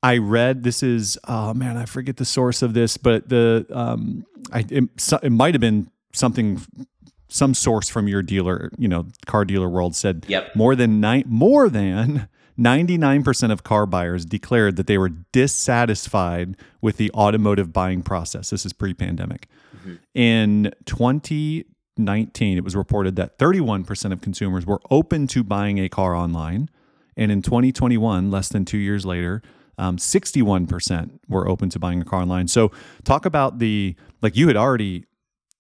[0.04, 4.24] I read this is oh man, I forget the source of this, but the um,
[4.54, 4.84] I it,
[5.24, 6.62] it might have been something
[7.28, 10.56] some source from your dealer, you know, car dealer world said yep.
[10.56, 16.98] more than nine more than 99% of car buyers declared that they were dissatisfied with
[16.98, 18.52] the automotive buying process.
[18.52, 19.48] This is pre-pandemic.
[19.76, 19.95] Mm-hmm.
[20.13, 20.71] In
[21.97, 26.69] 2019, it was reported that 31% of consumers were open to buying a car online,
[27.15, 29.41] and in 2021, less than 2 years later,
[29.77, 32.47] um, 61% were open to buying a car online.
[32.47, 32.71] So,
[33.03, 35.05] talk about the like you had already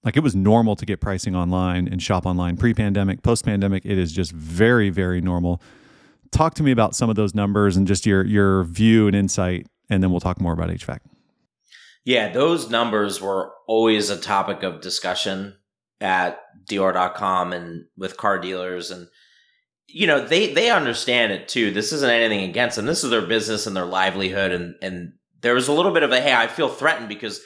[0.03, 3.85] like it was normal to get pricing online and shop online pre-pandemic, post-pandemic.
[3.85, 5.61] It is just very, very normal.
[6.31, 9.67] Talk to me about some of those numbers and just your your view and insight,
[9.89, 10.99] and then we'll talk more about HVAC.
[12.03, 15.55] Yeah, those numbers were always a topic of discussion
[16.01, 18.91] at dealer.com and with car dealers.
[18.91, 19.07] And
[19.87, 21.71] you know they they understand it too.
[21.71, 22.85] This isn't anything against them.
[22.85, 24.51] This is their business and their livelihood.
[24.51, 27.39] And and there was a little bit of a hey i feel threatened because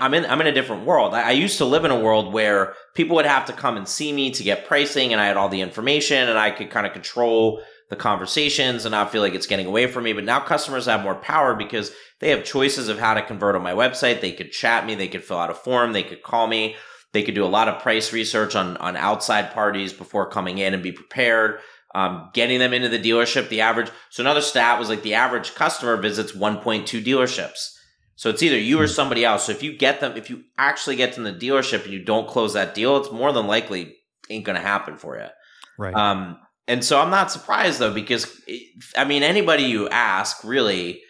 [0.00, 1.14] i'm in i'm in a different world.
[1.14, 3.88] I, I used to live in a world where people would have to come and
[3.88, 6.86] see me to get pricing and i had all the information and i could kind
[6.86, 10.12] of control the conversations and not feel like it's getting away from me.
[10.12, 13.62] But now customers have more power because they have choices of how to convert on
[13.62, 14.20] my website.
[14.20, 14.94] They could chat me.
[14.94, 15.92] They could fill out a form.
[15.92, 16.76] They could call me
[17.12, 20.74] they could do a lot of price research on, on outside parties before coming in
[20.74, 21.60] and be prepared.
[21.92, 23.90] Um, getting them into the dealership, the average.
[24.10, 27.74] So another stat was like the average customer visits 1.2 dealerships.
[28.14, 28.92] So it's either you or hmm.
[28.92, 29.46] somebody else.
[29.46, 32.28] So if you get them, if you actually get them the dealership and you don't
[32.28, 33.96] close that deal, it's more than likely
[34.28, 35.26] ain't going to happen for you.
[35.78, 35.94] Right.
[35.94, 38.40] Um, and so I'm not surprised though, because
[38.96, 41.02] I mean, anybody you ask really,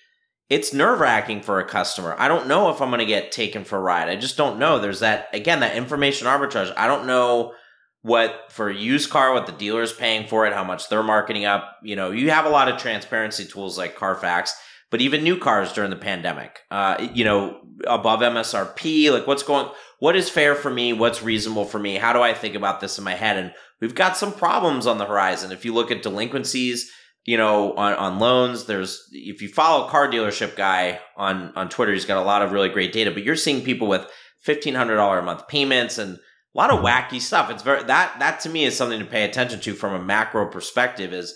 [0.51, 2.17] it's nerve wracking for a customer.
[2.19, 4.09] I don't know if I'm going to get taken for a ride.
[4.09, 4.81] I just don't know.
[4.81, 6.75] There's that, again, that information arbitrage.
[6.77, 7.55] I don't know
[8.03, 11.05] what for a used car, what the dealer is paying for it, how much they're
[11.05, 11.77] marketing up.
[11.85, 14.53] You know, you have a lot of transparency tools like Carfax,
[14.91, 19.69] but even new cars during the pandemic, uh, you know, above MSRP, like what's going,
[20.01, 20.93] what is fair for me?
[20.93, 21.95] What's reasonable for me?
[21.95, 23.37] How do I think about this in my head?
[23.37, 25.53] And we've got some problems on the horizon.
[25.53, 26.91] If you look at delinquencies,
[27.25, 28.65] you know, on, on loans.
[28.65, 32.43] There's if you follow a car dealership guy on on Twitter, he's got a lot
[32.43, 33.11] of really great data.
[33.11, 34.07] But you're seeing people with
[34.43, 36.21] fifteen hundred dollar a month payments and a
[36.59, 36.87] lot of mm-hmm.
[36.87, 37.51] wacky stuff.
[37.51, 40.47] It's very that that to me is something to pay attention to from a macro
[40.51, 41.13] perspective.
[41.13, 41.35] Is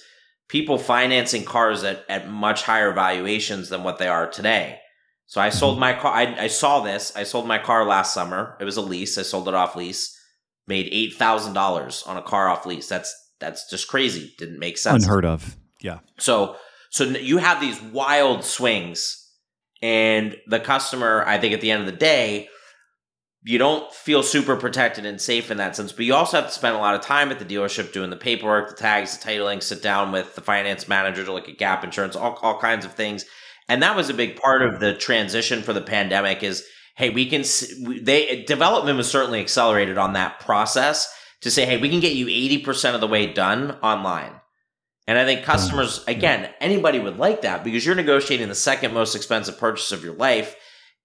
[0.48, 4.78] people financing cars at at much higher valuations than what they are today.
[5.26, 5.80] So I sold mm-hmm.
[5.80, 6.12] my car.
[6.14, 7.14] I, I saw this.
[7.16, 8.56] I sold my car last summer.
[8.60, 9.16] It was a lease.
[9.18, 10.18] I sold it off lease.
[10.66, 12.88] Made eight thousand dollars on a car off lease.
[12.88, 14.34] That's that's just crazy.
[14.38, 15.04] Didn't make sense.
[15.04, 15.56] Unheard of.
[15.84, 15.98] Yeah.
[16.18, 16.56] So
[16.90, 19.20] so you have these wild swings
[19.82, 22.48] and the customer, I think at the end of the day,
[23.42, 26.54] you don't feel super protected and safe in that sense, but you also have to
[26.54, 29.62] spend a lot of time at the dealership doing the paperwork, the tags, the titling,
[29.62, 32.94] sit down with the finance manager to look at gap insurance, all, all kinds of
[32.94, 33.26] things.
[33.68, 36.64] And that was a big part of the transition for the pandemic is,
[36.96, 37.44] hey, we can,
[38.02, 42.26] they, development was certainly accelerated on that process to say, hey, we can get you
[42.26, 44.40] 80% of the way done online.
[45.06, 49.14] And I think customers, again, anybody would like that because you're negotiating the second most
[49.14, 50.56] expensive purchase of your life.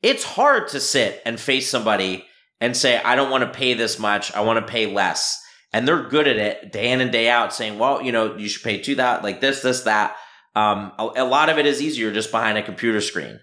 [0.02, 2.26] It's hard to sit and face somebody
[2.62, 4.34] and say, I don't want to pay this much.
[4.34, 5.42] I want to pay less.
[5.74, 8.48] And they're good at it day in and day out saying, well, you know, you
[8.48, 10.16] should pay two that, like this, this, that.
[10.56, 13.40] Um, a, a lot of it is easier just behind a computer screen.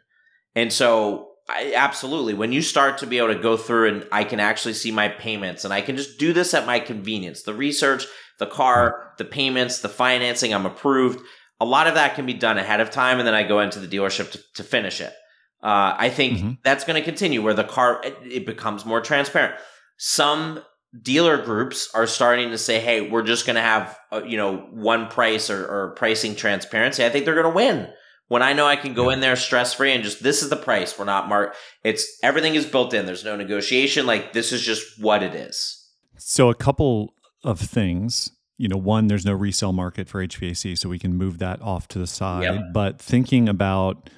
[0.55, 2.35] And so I, absolutely.
[2.35, 5.09] When you start to be able to go through and I can actually see my
[5.09, 8.07] payments and I can just do this at my convenience, the research,
[8.39, 11.21] the car, the payments, the financing, I'm approved.
[11.61, 13.81] A lot of that can be done ahead of time, and then I go into
[13.81, 15.15] the dealership to, to finish it.
[15.63, 16.51] Uh, I think mm-hmm.
[16.63, 19.55] that's going to continue where the car it, it becomes more transparent.
[19.97, 20.63] Some
[21.01, 24.59] dealer groups are starting to say, "Hey, we're just going to have uh, you know
[24.71, 27.89] one price or, or pricing transparency." I think they're going to win
[28.29, 30.57] when I know I can go in there stress free and just this is the
[30.57, 30.99] price.
[30.99, 31.55] We're not mark.
[31.85, 33.07] It's everything is built in.
[33.07, 34.07] There's no negotiation.
[34.07, 35.85] Like this is just what it is.
[36.19, 38.33] So a couple of things.
[38.59, 41.89] You know, one, there's no resale market for HVAC, so we can move that off
[41.89, 42.45] to the side.
[42.45, 42.63] Yep.
[42.73, 44.09] But thinking about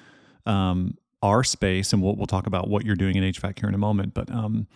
[0.45, 3.75] um, our space, and we'll, we'll talk about what you're doing in HVAC here in
[3.75, 4.13] a moment.
[4.13, 4.67] But um,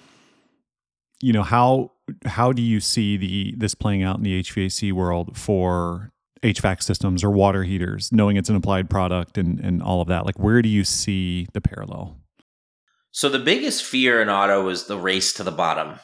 [1.22, 1.92] you know, how
[2.26, 6.12] how do you see the this playing out in the HVAC world for
[6.44, 10.26] HVAC systems or water heaters, knowing it's an applied product and and all of that?
[10.26, 12.18] Like, where do you see the parallel?
[13.12, 16.00] So the biggest fear in auto was the race to the bottom,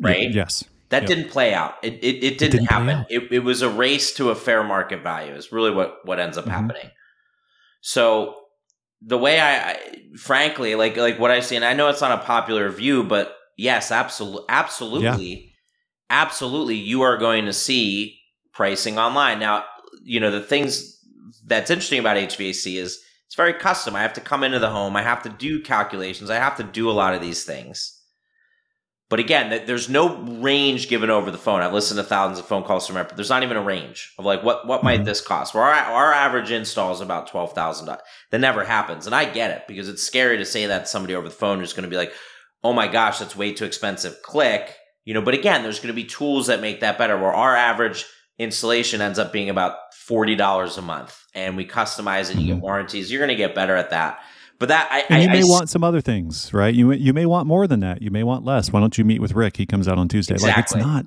[0.00, 0.26] right?
[0.28, 0.64] Y- yes.
[0.90, 1.08] That Yep.
[1.08, 1.74] didn't play out.
[1.82, 3.06] It it, it didn't, didn't happen.
[3.08, 5.32] It, it was a race to a fair market value.
[5.34, 6.50] Is really what what ends up Mhm.
[6.50, 6.90] happening.
[7.80, 8.34] So
[9.00, 9.78] the way I, I,
[10.18, 13.34] frankly, like like what I see, and I know it's not a popular view, but
[13.56, 15.52] yes, absolutely, absolutely,
[16.10, 18.19] absolutely, you are going to see
[18.52, 19.64] pricing online now.
[20.02, 20.98] You know the things
[21.46, 23.94] that's interesting about HVAC is it's very custom.
[23.94, 24.96] I have to come into the home.
[24.96, 26.30] I have to do calculations.
[26.30, 27.96] I have to do a lot of these things.
[29.08, 31.62] But again, there's no range given over the phone.
[31.62, 34.24] I've listened to thousands of phone calls from but there's not even a range of
[34.24, 35.04] like what what might Mhm.
[35.04, 35.52] this cost.
[35.52, 38.02] Well, our our average install is about twelve thousand dollars.
[38.30, 41.16] That never happens, and I get it because it's scary to say that to somebody
[41.16, 42.12] over the phone who's going to be like,
[42.62, 45.22] "Oh my gosh, that's way too expensive." Click, you know.
[45.22, 47.18] But again, there's going to be tools that make that better.
[47.18, 48.06] Where our average
[48.40, 52.38] installation ends up being about forty dollars a month, and we customize it.
[52.38, 52.62] You get mm-hmm.
[52.62, 53.12] warranties.
[53.12, 54.20] You're going to get better at that.
[54.58, 56.74] But that I, And I, you may I want some other things, right?
[56.74, 58.02] You may- you may want more than that.
[58.02, 58.72] You may want less.
[58.72, 59.56] Why don't you meet with Rick?
[59.56, 60.36] He comes out on Tuesday.
[60.36, 61.06] Like it's not.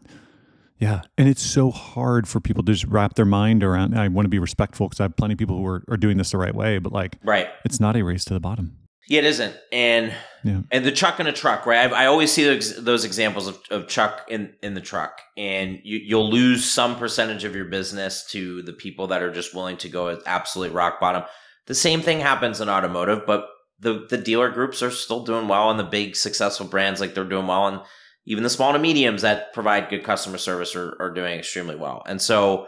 [0.79, 3.97] Yeah, and it's so hard for people to just wrap their mind around.
[3.97, 6.17] I want to be respectful because I have plenty of people who are, are doing
[6.17, 7.47] this the right way, but like right.
[7.63, 8.75] it's not a race to the bottom.
[9.07, 9.55] Yeah, it isn't.
[9.71, 10.13] And
[10.43, 10.61] Yeah.
[10.71, 11.91] and the truck in a truck, right?
[11.91, 15.79] I, I always see those, those examples of, of truck in, in the truck, and
[15.83, 19.77] you, you'll lose some percentage of your business to the people that are just willing
[19.77, 21.23] to go at absolute rock bottom.
[21.67, 23.45] The same thing happens in automotive, but
[23.79, 27.23] the the dealer groups are still doing well, and the big successful brands like they're
[27.23, 27.81] doing well, and
[28.25, 32.03] even the small to mediums that provide good customer service are, are doing extremely well.
[32.05, 32.67] And so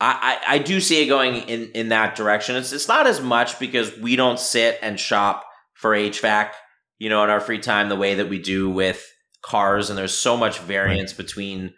[0.00, 2.56] I, I, I do see it going in, in that direction.
[2.56, 5.44] It's it's not as much because we don't sit and shop
[5.76, 6.50] for HVAC,
[6.98, 9.04] you know, in our free time the way that we do with
[9.42, 9.90] cars.
[9.90, 11.74] And there's so much variance between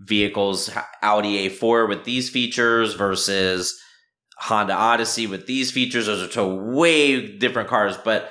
[0.00, 0.70] vehicles,
[1.02, 3.78] Audi A4 with these features versus
[4.38, 6.06] Honda Odyssey with these features.
[6.06, 8.30] Those are two way different cars, but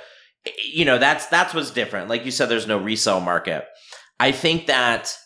[0.72, 2.08] you know, that's that's what's different.
[2.08, 3.64] Like you said, there's no resale market.
[4.20, 5.16] I think that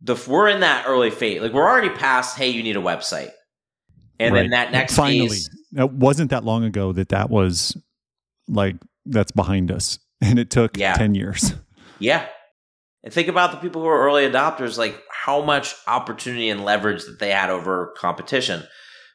[0.00, 1.42] the we're in that early phase.
[1.42, 3.30] Like we're already past, hey, you need a website.
[4.18, 4.42] And Right.
[4.42, 7.76] then that next finally, phase, it wasn't that long ago that that was
[8.48, 10.94] like that's behind us, and it took Yeah.
[10.94, 11.54] ten years.
[11.98, 12.26] Yeah.
[13.04, 17.06] And think about the people who are early adopters, like how much opportunity and leverage
[17.06, 18.62] that they had over competition.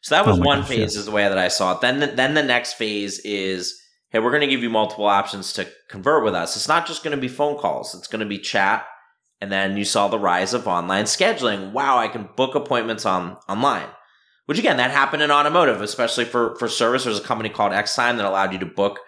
[0.02, 0.96] So that was Oh one gosh, phase, yes.
[0.96, 1.82] is the way that I saw it.
[1.82, 5.54] Then, the, then the next phase is, hey, we're going to give you multiple options
[5.54, 6.56] to convert with us.
[6.56, 8.84] It's not just going to be phone calls; it's going to be chat.
[9.40, 11.72] And then you saw the rise of online scheduling.
[11.72, 13.90] Wow, I can book appointments on online.
[14.48, 17.04] Which again, that happened in automotive, especially for for service.
[17.04, 19.00] There's a company called Xtime that allowed you to book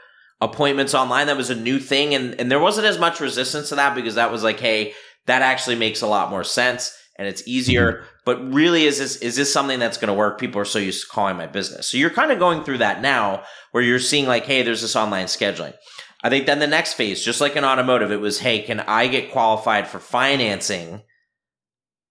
[0.44, 1.28] appointments online.
[1.28, 4.16] That was a new thing, and and there wasn't as much resistance to that because
[4.16, 4.94] that was like, hey,
[5.26, 7.92] that actually makes a lot more sense and it's easier.
[7.92, 8.06] Mm-hmm.
[8.26, 10.40] But really, is this is this something that's going to work?
[10.40, 13.02] People are so used to calling my business, so you're kind of going through that
[13.02, 15.74] now, where you're seeing like, hey, there's this online scheduling.
[16.24, 19.08] I think then the next phase, just like in automotive, it was, hey, can I
[19.08, 21.02] get qualified for financing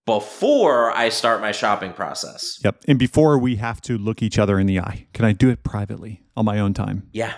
[0.05, 2.59] before I start my shopping process?
[2.63, 2.85] Yep.
[2.89, 5.65] And before we have to look each other in the eye, can I do it
[5.65, 7.09] privately on my own time?
[7.13, 7.33] Yeah.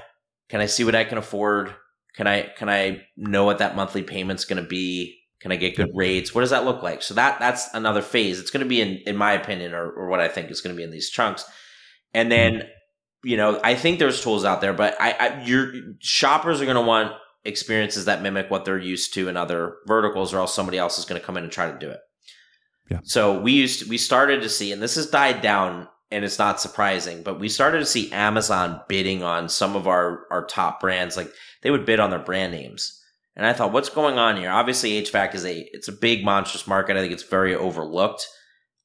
[0.48, 1.74] Can I see what I can afford?
[2.14, 5.18] Can I can I know what that monthly payment's going to be?
[5.40, 6.35] Can I get good rates?
[6.35, 7.02] What does that look like?
[7.02, 8.38] So that that's another phase.
[8.40, 10.74] It's going to be in in my opinion, or, or what I think is going
[10.74, 11.44] to be in these chunks.
[12.14, 13.28] And then, mm-hmm.
[13.28, 16.76] you know, I think there's tools out there, but I, I your shoppers are going
[16.76, 17.12] to want
[17.44, 21.04] experiences that mimic what they're used to in other verticals, or else somebody else is
[21.04, 22.00] going to come in and try to do it.
[22.90, 23.00] Yeah.
[23.02, 26.38] So we used to, we started to see, and this has died down, and it's
[26.38, 30.81] not surprising, but we started to see Amazon bidding on some of our our top
[30.81, 31.16] brands.
[31.16, 31.31] Like
[31.62, 33.00] they would bid on their brand names,
[33.37, 34.50] and I thought, what's going on here?
[34.50, 36.96] Obviously, HVAC is a it's a big monstrous market.
[36.96, 38.26] I think it's very overlooked.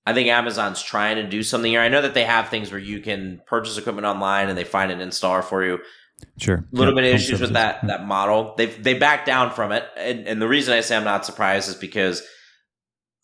[0.06, 1.82] I think Amazon's trying to do something here.
[1.82, 4.91] I know that they have things where you can purchase equipment online and they find
[4.91, 5.78] an installer for you
[6.38, 6.56] Sure.
[6.56, 7.88] a little Yeah, bit of issues with that Yeah.
[7.98, 8.56] that model.
[8.58, 11.70] They've they backed down from it, and and the reason I say I'm not surprised
[11.70, 12.24] is because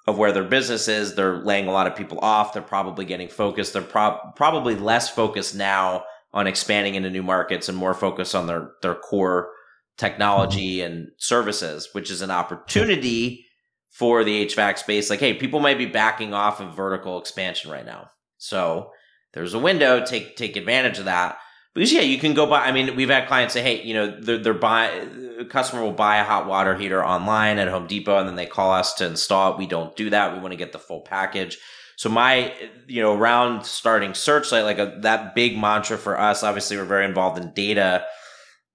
[0.07, 1.15] of where their business is.
[1.15, 2.53] They're laying a lot of people off.
[2.53, 3.73] They're probably getting focused.
[3.73, 6.03] They're prob- probably less focused now
[6.33, 9.49] on expanding into new markets and more focused on their their core
[9.97, 10.93] technology mm-hmm.
[10.93, 13.45] and services, which is an opportunity
[13.89, 15.09] for the HVAC space.
[15.09, 18.91] Like, hey, people might be backing off of vertical expansion right now, so
[19.33, 20.03] there's a window.
[20.05, 21.37] Take take advantage of that.
[21.73, 22.65] because yeah, you can go buy.
[22.65, 25.24] I mean, we've had clients say, hey, you know, they're, they're buying.
[25.45, 28.45] A customer will buy a hot water heater online at Home Depot, and then they
[28.45, 29.57] call us to install it.
[29.57, 30.33] We don't do that.
[30.33, 31.57] We want to get the full package.
[31.97, 32.53] So my,
[32.87, 36.43] you know, around starting Searchlight, like a, that big mantra for us.
[36.43, 38.05] Obviously, we're very involved in data,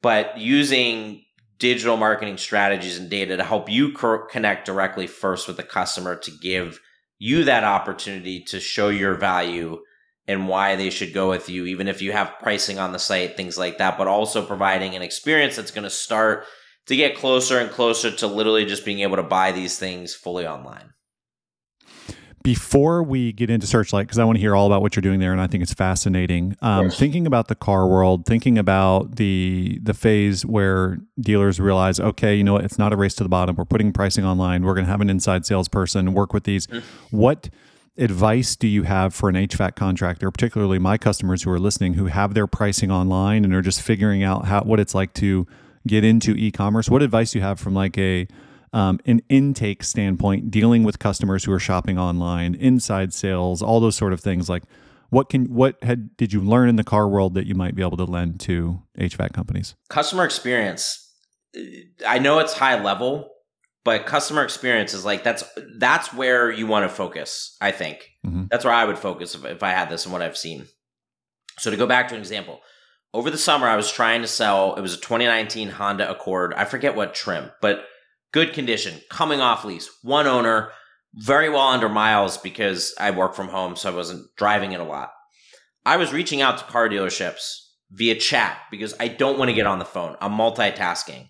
[0.01, 1.23] but using
[1.59, 6.17] digital marketing strategies and data to help you co- connect directly first with the customer
[6.17, 6.81] to give
[7.19, 9.79] you that opportunity to show your value
[10.27, 13.37] and why they should go with you, even if you have pricing on the site,
[13.37, 16.47] things like that, but also providing an experience that's going to start
[16.87, 20.47] to get closer and closer to literally just being able to buy these things fully
[20.47, 20.93] online
[22.43, 25.21] before we get into Searchlight, because I want to hear all about what you're doing
[25.21, 26.57] there, and I think it's fascinating.
[26.63, 32.35] Um, thinking about the car world, thinking about the the phase where dealers realize, okay,
[32.35, 33.57] you know what, it's not a race to the bottom.
[33.57, 34.65] We're putting pricing online.
[34.65, 36.67] We're going to have an inside salesperson work with these.
[36.67, 37.17] Mm-hmm.
[37.17, 37.51] What
[37.99, 42.07] advice do you have for an HVAC contractor, particularly my customers who are listening, who
[42.07, 45.47] have their pricing online and are just figuring out how what it's like to
[45.87, 46.89] get into e-commerce?
[46.89, 48.27] What advice do you have from like a
[48.73, 53.97] um, an intake standpoint, dealing with customers who are shopping online, inside sales, all those
[53.97, 54.49] sort of things.
[54.49, 54.63] Like,
[55.11, 57.83] what can what had did you learn in the car world that you might be
[57.83, 59.75] able to lend to HVAC companies?
[59.89, 61.09] Customer experience.
[62.07, 63.29] I know it's high level,
[63.85, 65.43] but customer experience is like that's
[65.79, 67.57] that's where you want to focus.
[67.61, 68.45] I think mm-hmm.
[68.51, 70.67] that's where I would focus if, if I had this and what I've seen.
[71.59, 72.61] So to go back to an example,
[73.13, 74.75] over the summer I was trying to sell.
[74.77, 76.55] It was a 2019 Honda Accord.
[76.55, 77.85] I forget what trim, but
[78.33, 80.71] good condition, coming off lease, one owner,
[81.15, 84.85] very well under miles because I work from home, so I wasn't driving it a
[84.85, 85.11] lot.
[85.85, 87.57] I was reaching out to car dealerships
[87.91, 90.17] via chat because I don't want to get on the phone.
[90.21, 91.29] I'm multitasking.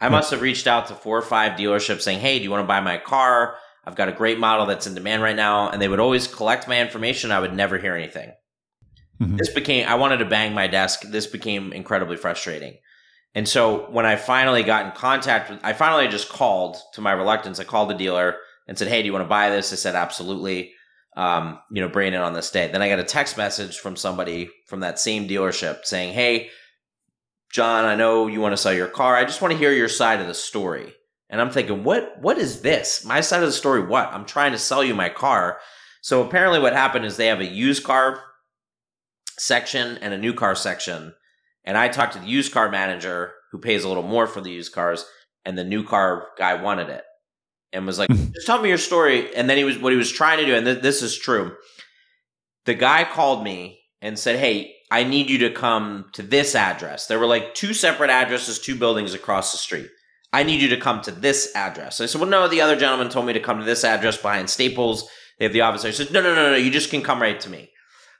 [0.00, 2.62] I must have reached out to four or five dealerships saying, Hey, do you want
[2.62, 3.56] to buy my car?
[3.86, 5.70] I've got a great model that's in demand right now.
[5.70, 7.32] And they would always collect my information.
[7.32, 8.32] I would never hear anything.
[9.20, 9.36] Mm-hmm.
[9.36, 11.02] This became, I wanted to bang my desk.
[11.02, 12.76] This became incredibly frustrating.
[13.34, 17.12] And so when I finally got in contact with, I finally just called to my
[17.12, 17.60] reluctance.
[17.60, 18.36] I called the dealer
[18.66, 19.70] and said, Hey, do you want to buy this?
[19.70, 20.72] They said, Absolutely.
[21.16, 22.68] Um, you know, bring it on this day.
[22.68, 26.50] Then I got a text message from somebody from that same dealership saying, Hey,
[27.52, 29.16] John, I know you want to sell your car.
[29.16, 30.94] I just want to hear your side of the story.
[31.28, 33.04] And I'm thinking, what what is this?
[33.04, 34.12] My side of the story, what?
[34.12, 35.58] I'm trying to sell you my car.
[36.00, 38.22] So apparently what happened is they have a used car
[39.38, 41.14] section and a new car section
[41.66, 44.50] and I talked to the used car manager who pays a little more for the
[44.50, 45.04] used cars,
[45.44, 47.04] and the new car guy wanted it
[47.72, 49.34] and was like, just tell me your story.
[49.34, 51.54] And then he was, what he was trying to do, and th- this is true.
[52.64, 57.06] The guy called me and said, Hey, I need you to come to this address.
[57.06, 59.88] There were like two separate addresses, two buildings across the street.
[60.32, 62.00] I need you to come to this address.
[62.00, 64.50] I said, Well, no, the other gentleman told me to come to this address behind
[64.50, 65.08] Staples.
[65.38, 65.82] They have the office.
[65.82, 67.70] He said, No, no, no, no, you just can come right to me.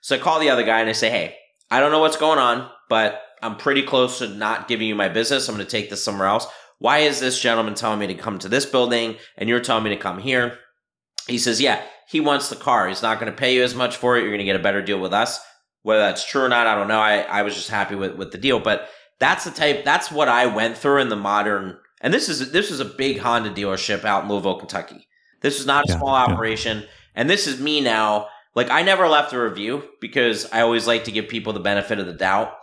[0.07, 1.35] So I call the other guy and I say, Hey,
[1.69, 5.09] I don't know what's going on, but I'm pretty close to not giving you my
[5.09, 5.49] business.
[5.49, 6.47] I'm going to take this somewhere else.
[6.79, 9.91] Why is this gentleman telling me to come to this building and you're telling me
[9.91, 10.59] to come here?
[11.27, 12.87] He says, Yeah, he wants the car.
[12.87, 14.21] He's not going to pay you as much for it.
[14.21, 15.41] You're going to get a better deal with us.
[15.83, 17.01] Whether that's true or not, I don't know.
[17.01, 18.61] I, I was just happy with, with the deal.
[18.61, 18.89] But
[19.19, 21.79] that's the type, that's what I went through in the modern.
[22.01, 25.09] And this is this is a big Honda dealership out in Louisville, Kentucky.
[25.41, 26.79] This is not a yeah, small operation.
[26.79, 26.87] Yeah.
[27.17, 28.29] And this is me now.
[28.57, 32.01] Like I never left a review because I always like to give people the benefit
[32.01, 32.55] of the doubt.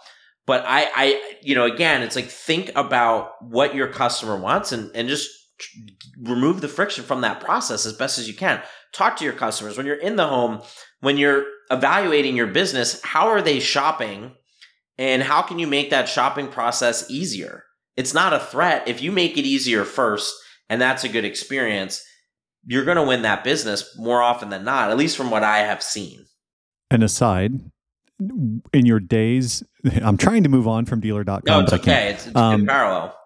[0.46, 4.92] But I, I, you know, again, it's like think about what your customer wants and,
[4.94, 5.30] and just
[6.22, 8.62] remove the friction from that process as best as you can.
[8.92, 10.62] Talk to your customers when you're in the home,
[11.00, 14.34] when you're evaluating your business, how are they shopping
[14.98, 17.64] and how can you make that shopping process easier?
[17.96, 18.88] It's not a threat.
[18.88, 20.36] If you make it easier first
[20.70, 22.04] and that's a good experience,
[22.66, 25.60] you're going to win that business more often than not, at least from what I
[25.60, 26.26] have seen.
[26.92, 27.60] An aside,
[28.20, 29.64] in your days,
[30.02, 31.42] I'm trying to move on from dealer.com.
[31.46, 32.12] No, it's okay.
[32.12, 33.18] It's, it's um, parallel.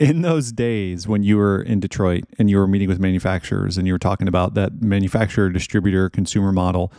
[0.00, 3.86] In those days when you were in Detroit and you were meeting with manufacturers and
[3.86, 6.92] you were talking about that manufacturer distributor consumer model,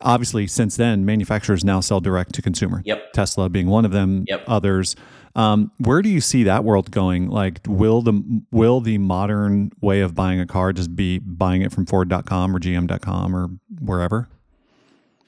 [0.00, 2.82] obviously since then manufacturers now sell direct to consumer.
[2.84, 3.14] Yep.
[3.14, 4.44] Tesla being one of them, yep.
[4.46, 4.94] others.
[5.34, 7.28] Um, where do you see that world going?
[7.28, 11.72] Like, will the will the modern way of buying a car just be buying it
[11.72, 13.48] from Ford.com or GM.com or
[13.80, 14.28] wherever?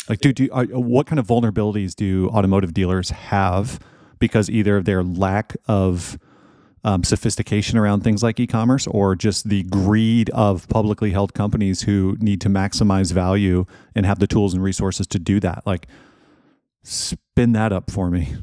[0.09, 3.79] Like, do, do uh, what kind of vulnerabilities do automotive dealers have
[4.19, 6.19] because either of their lack of
[6.83, 12.17] um, sophistication around things like e-commerce or just the greed of publicly held companies who
[12.21, 15.67] need to maximize value and have the tools and resources to do that?
[15.67, 15.87] Like,
[16.83, 18.35] spin that up for me.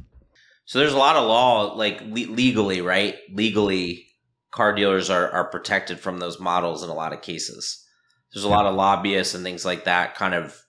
[0.67, 3.15] So there's a lot of law, like le- legally, right?
[3.31, 4.05] Legally,
[4.51, 7.85] car dealers are, are protected from those models in a lot of cases.
[8.33, 10.61] There's a lot of lobbyists and things like that kind of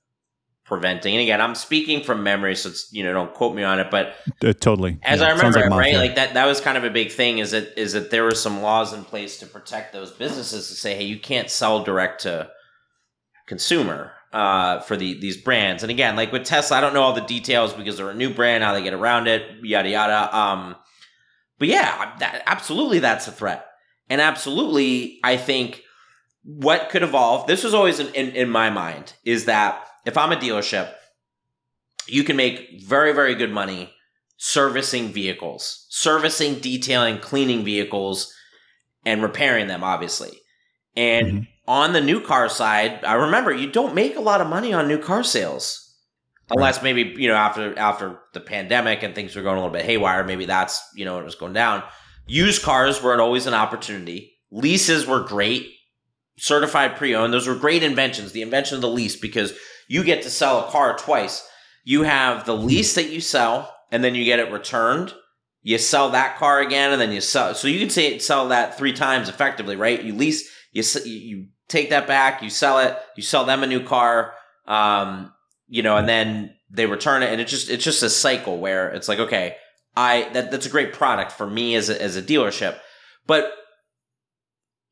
[0.64, 1.14] preventing.
[1.14, 3.90] And again, I'm speaking from memory, so it's you know don't quote me on it,
[3.90, 5.01] but uh, totally.
[5.03, 7.38] As yeah, I remember, like right, like that that was kind of a big thing.
[7.38, 10.74] Is that is that there were some laws in place to protect those businesses to
[10.74, 12.49] say, hey, you can't sell direct to
[13.49, 15.83] consumer uh, for the these brands.
[15.83, 18.33] And again, like with Tesla, I don't know all the details because they're a new
[18.33, 20.37] brand, how they get around it, yada yada.
[20.37, 20.76] Um,
[21.59, 23.66] but yeah, that, absolutely, that's a threat,
[24.09, 25.83] and absolutely, I think
[26.45, 27.47] what could evolve.
[27.47, 30.93] This was always in, in, in my mind is that if I'm a dealership,
[32.07, 33.93] you can make very, very good money
[34.39, 38.33] servicing vehicles, servicing, detailing, cleaning vehicles,
[39.05, 40.41] and repairing them, obviously.
[40.97, 41.43] And mm-hmm.
[41.69, 44.89] On the new car side, I remember you don't make a lot of money on
[44.89, 45.85] new car sales.
[46.51, 49.85] Unless maybe, you know, after after the pandemic and things were going a little bit
[49.85, 51.83] haywire, maybe that's, you know, it was going down.
[52.27, 54.39] Used cars weren't always an opportunity.
[54.51, 55.69] Leases were great.
[56.39, 58.33] Certified pre-owned, those were great inventions.
[58.33, 59.53] The invention of the lease because
[59.89, 61.47] you get to sell a car twice.
[61.85, 65.12] You have the lease that you sell, and then you get it returned.
[65.62, 67.55] You sell that car again, and then you sell.
[67.55, 70.03] So you can say sell that three times effectively, right?
[70.03, 73.83] You lease, you you take that back, you sell it, you sell them a new
[73.85, 74.35] car,
[74.66, 75.33] um,
[75.69, 78.91] you know, and then they return it, and it just it's just a cycle where
[78.91, 79.57] it's like, okay,
[79.97, 82.79] I that that's a great product for me as a, as a dealership,
[83.27, 83.53] but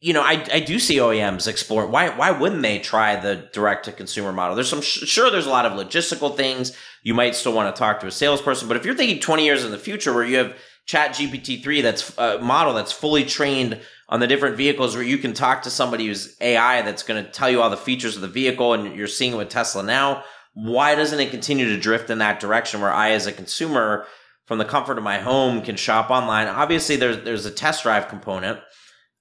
[0.00, 1.86] you know, I, I do see OEMs explore.
[1.86, 4.54] Why why wouldn't they try the direct to consumer model?
[4.54, 8.00] There's some sure there's a lot of logistical things you might still want to talk
[8.00, 10.56] to a salesperson, but if you're thinking 20 years in the future where you have
[10.86, 15.18] Chat GPT three that's a model that's fully trained on the different vehicles where you
[15.18, 18.22] can talk to somebody who's AI that's going to tell you all the features of
[18.22, 20.22] the vehicle, and you're seeing it with Tesla now.
[20.54, 24.06] Why doesn't it continue to drift in that direction where I, as a consumer,
[24.46, 26.46] from the comfort of my home, can shop online?
[26.46, 28.60] Obviously, there's there's a test drive component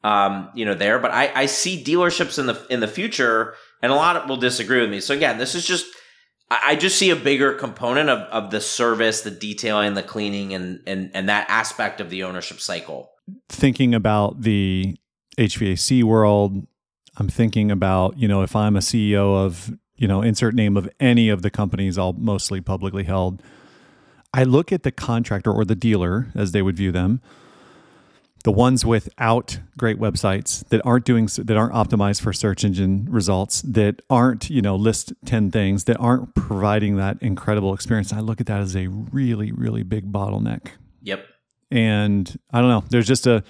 [0.05, 0.99] um, you know, there.
[0.99, 4.37] But I, I see dealerships in the in the future, and a lot of, will
[4.37, 4.99] disagree with me.
[5.01, 5.87] So again, this is just
[6.49, 10.79] I just see a bigger component of, of the service, the detailing, the cleaning, and
[10.85, 13.09] and and that aspect of the ownership cycle.
[13.49, 14.97] Thinking about the
[15.37, 16.67] HVAC world,
[17.17, 20.89] I'm thinking about you know if I'm a CEO of you know insert name of
[20.99, 23.41] any of the companies, all mostly publicly held.
[24.33, 27.21] I look at the contractor or the dealer as they would view them
[28.45, 33.63] the ones without great websites that aren't doing that aren't optimized for search engine results
[33.63, 38.13] that aren't you know list 10 things that aren't providing that incredible experience.
[38.13, 40.67] I look at that as a really really big bottleneck.
[41.01, 41.25] Yep
[41.75, 43.43] and i don't know there's just a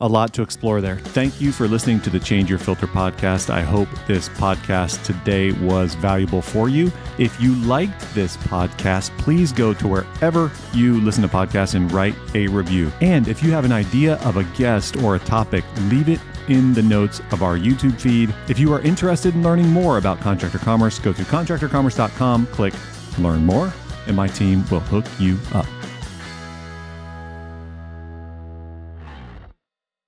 [0.00, 0.96] a lot to explore there.
[0.96, 3.50] Thank you for listening to the Change Your Filter podcast.
[3.50, 6.90] I hope this podcast today was valuable for you.
[7.18, 12.14] If you liked this podcast, please go to wherever you listen to podcasts and write
[12.34, 12.90] a review.
[13.02, 16.72] And if you have an idea of a guest or a topic, leave it in
[16.72, 18.34] the notes of our YouTube feed.
[18.48, 22.74] If you are interested in learning more about contractor commerce, go to contractorcommerce.com, click
[23.18, 23.72] learn more,
[24.06, 25.66] and my team will hook you up.